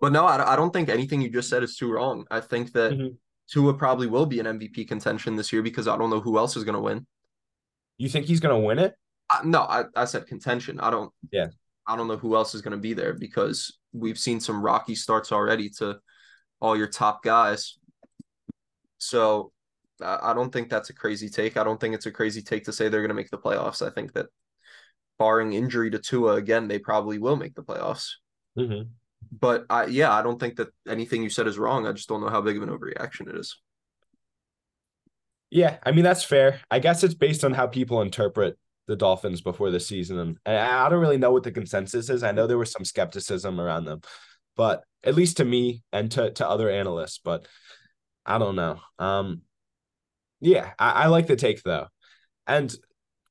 [0.00, 2.26] but no, I, I don't think anything you just said is too wrong.
[2.30, 3.14] I think that mm-hmm.
[3.50, 6.56] Tua probably will be an MVP contention this year because I don't know who else
[6.56, 7.06] is going to win.
[7.98, 8.94] You think he's going to win it?
[9.30, 10.80] I, no, I, I said contention.
[10.80, 11.12] I don't.
[11.32, 11.48] Yeah.
[11.86, 14.96] I don't know who else is going to be there because we've seen some rocky
[14.96, 15.98] starts already to
[16.60, 17.78] all your top guys.
[18.98, 19.52] So
[20.02, 21.56] I don't think that's a crazy take.
[21.56, 23.86] I don't think it's a crazy take to say they're going to make the playoffs.
[23.86, 24.26] I think that
[25.18, 28.10] barring injury to Tua again, they probably will make the playoffs.
[28.58, 28.88] Mm-hmm.
[29.32, 31.86] But I, yeah, I don't think that anything you said is wrong.
[31.86, 33.56] I just don't know how big of an overreaction it is.
[35.50, 36.60] Yeah, I mean that's fair.
[36.70, 38.58] I guess it's based on how people interpret
[38.88, 42.22] the Dolphins before the season, and I don't really know what the consensus is.
[42.22, 44.00] I know there was some skepticism around them,
[44.56, 47.18] but at least to me and to to other analysts.
[47.22, 47.46] But
[48.24, 48.80] I don't know.
[48.98, 49.42] Um,
[50.40, 51.86] yeah, I, I like the take though.
[52.46, 52.74] And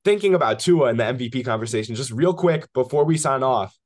[0.03, 3.77] thinking about Tua and the MVP conversation, just real quick before we sign off,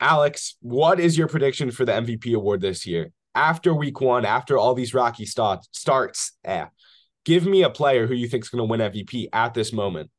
[0.00, 3.12] Alex, what is your prediction for the MVP award this year?
[3.34, 6.66] After week one, after all these rocky start, starts, eh,
[7.24, 10.10] give me a player who you think is going to win MVP at this moment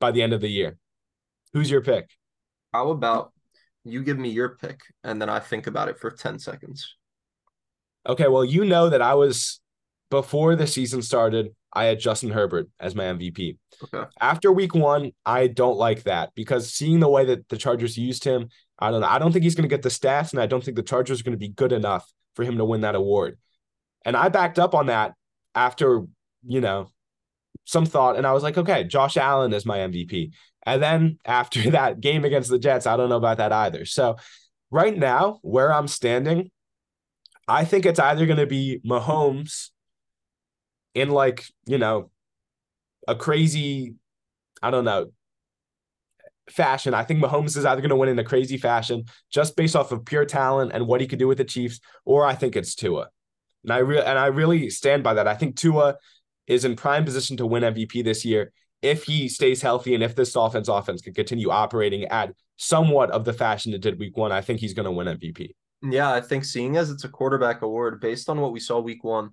[0.00, 0.76] by the end of the year.
[1.52, 2.10] Who's your pick?
[2.72, 3.32] How about
[3.84, 6.94] you give me your pick and then I think about it for 10 seconds?
[8.08, 9.60] Okay, well, you know that I was
[10.10, 13.58] before the season started, I had Justin Herbert as my MVP.
[13.84, 14.08] Okay.
[14.18, 18.24] After week one, I don't like that because seeing the way that the Chargers used
[18.24, 18.48] him,
[18.78, 19.06] I don't know.
[19.06, 21.20] I don't think he's going to get the stats, and I don't think the Chargers
[21.20, 23.38] are going to be good enough for him to win that award.
[24.06, 25.12] And I backed up on that
[25.54, 26.04] after,
[26.46, 26.88] you know,
[27.66, 30.30] some thought, and I was like, okay, Josh Allen is my MVP.
[30.64, 33.84] And then after that game against the Jets, I don't know about that either.
[33.84, 34.16] So
[34.70, 36.50] right now, where I'm standing,
[37.46, 39.70] I think it's either going to be Mahomes
[40.96, 42.10] in like, you know,
[43.06, 43.94] a crazy,
[44.62, 45.12] I don't know,
[46.50, 46.94] fashion.
[46.94, 49.92] I think Mahomes is either going to win in a crazy fashion just based off
[49.92, 52.74] of pure talent and what he could do with the Chiefs, or I think it's
[52.74, 53.08] Tua.
[53.62, 55.28] And I really and I really stand by that.
[55.28, 55.96] I think Tua
[56.46, 60.14] is in prime position to win MVP this year if he stays healthy and if
[60.14, 64.32] this offense offense can continue operating at somewhat of the fashion it did week one.
[64.32, 65.50] I think he's going to win MVP.
[65.82, 69.04] Yeah, I think seeing as it's a quarterback award, based on what we saw week
[69.04, 69.30] one,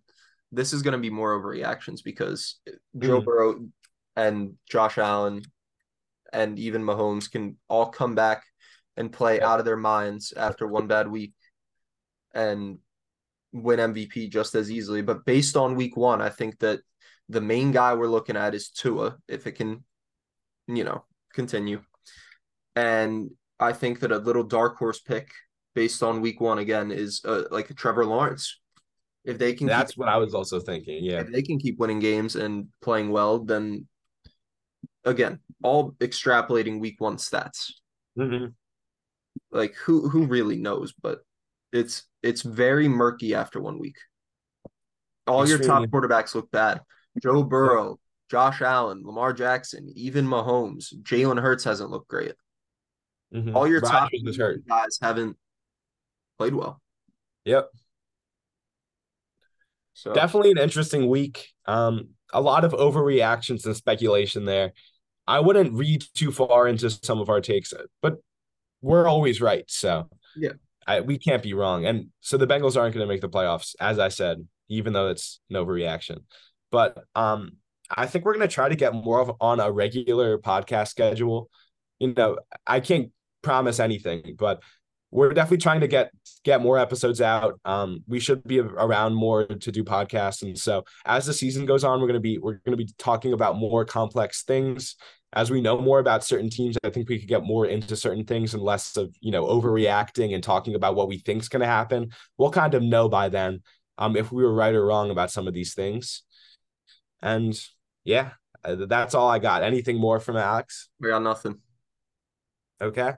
[0.54, 2.60] this is going to be more overreactions because
[2.98, 3.26] Joe mm.
[3.26, 3.66] Burrow
[4.16, 5.42] and Josh Allen
[6.32, 8.44] and even Mahomes can all come back
[8.96, 11.34] and play out of their minds after one bad week
[12.34, 12.78] and
[13.52, 15.02] win MVP just as easily.
[15.02, 16.80] But based on week one, I think that
[17.30, 19.84] the main guy we're looking at is Tua, if it can,
[20.68, 21.82] you know, continue.
[22.76, 25.32] And I think that a little dark horse pick
[25.74, 28.60] based on week one again is uh, like a Trevor Lawrence.
[29.26, 31.04] If they can, that's keep, what I was also thinking.
[31.04, 33.88] Yeah, if they can keep winning games and playing well, then
[35.06, 37.72] again, all extrapolating week one stats.
[38.18, 38.48] Mm-hmm.
[39.52, 40.94] Like who who really knows?
[40.94, 41.20] But
[41.72, 43.98] it's it's very murky after one week.
[45.26, 45.66] All Extremely.
[45.66, 46.82] your top quarterbacks look bad.
[47.22, 48.00] Joe Burrow,
[48.30, 52.34] Josh Allen, Lamar Jackson, even Mahomes, Jalen Hurts hasn't looked great.
[53.34, 53.56] Mm-hmm.
[53.56, 54.12] All your top
[54.68, 55.38] guys haven't
[56.38, 56.82] played well.
[57.46, 57.70] Yep.
[59.94, 61.50] So definitely an interesting week.
[61.66, 64.74] Um, a lot of overreactions and speculation there.
[65.28, 68.18] I wouldn't read too far into some of our takes, but
[68.82, 69.64] we're always right.
[69.68, 70.54] So yeah,
[70.86, 71.86] I, we can't be wrong.
[71.86, 75.10] And so the Bengals aren't going to make the playoffs, as I said, even though
[75.10, 76.24] it's an overreaction.
[76.72, 77.58] But um,
[77.90, 81.50] I think we're going to try to get more of on a regular podcast schedule.
[82.00, 84.62] You know, I can't promise anything, but
[85.14, 86.12] we're definitely trying to get
[86.44, 87.60] get more episodes out.
[87.64, 91.84] Um, we should be around more to do podcasts, and so as the season goes
[91.84, 94.96] on, we're gonna be we're gonna be talking about more complex things.
[95.32, 98.26] As we know more about certain teams, I think we could get more into certain
[98.26, 101.62] things and less of you know overreacting and talking about what we think is going
[101.62, 102.12] to happen.
[102.38, 103.62] We'll kind of know by then
[104.00, 106.24] um, if we were right or wrong about some of these things.
[107.22, 107.60] And
[108.04, 108.32] yeah,
[108.64, 109.64] uh, that's all I got.
[109.64, 110.90] Anything more from Alex?
[111.00, 111.60] We got nothing.
[112.82, 113.14] Okay.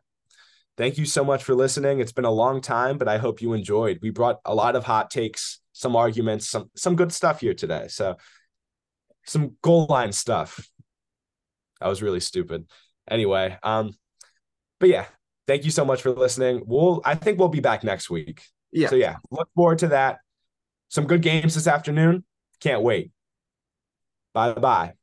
[0.77, 1.99] Thank you so much for listening.
[1.99, 3.99] It's been a long time, but I hope you enjoyed.
[4.01, 7.87] We brought a lot of hot takes, some arguments, some some good stuff here today.
[7.87, 8.17] So
[9.25, 10.67] some goal line stuff.
[11.79, 12.65] That was really stupid.
[13.09, 13.91] Anyway, um,
[14.79, 15.05] but yeah,
[15.47, 16.63] thank you so much for listening.
[16.65, 18.43] We'll I think we'll be back next week.
[18.71, 18.89] Yeah.
[18.89, 20.19] So yeah, look forward to that.
[20.89, 22.25] Some good games this afternoon.
[22.59, 23.11] Can't wait.
[24.33, 24.93] Bye bye.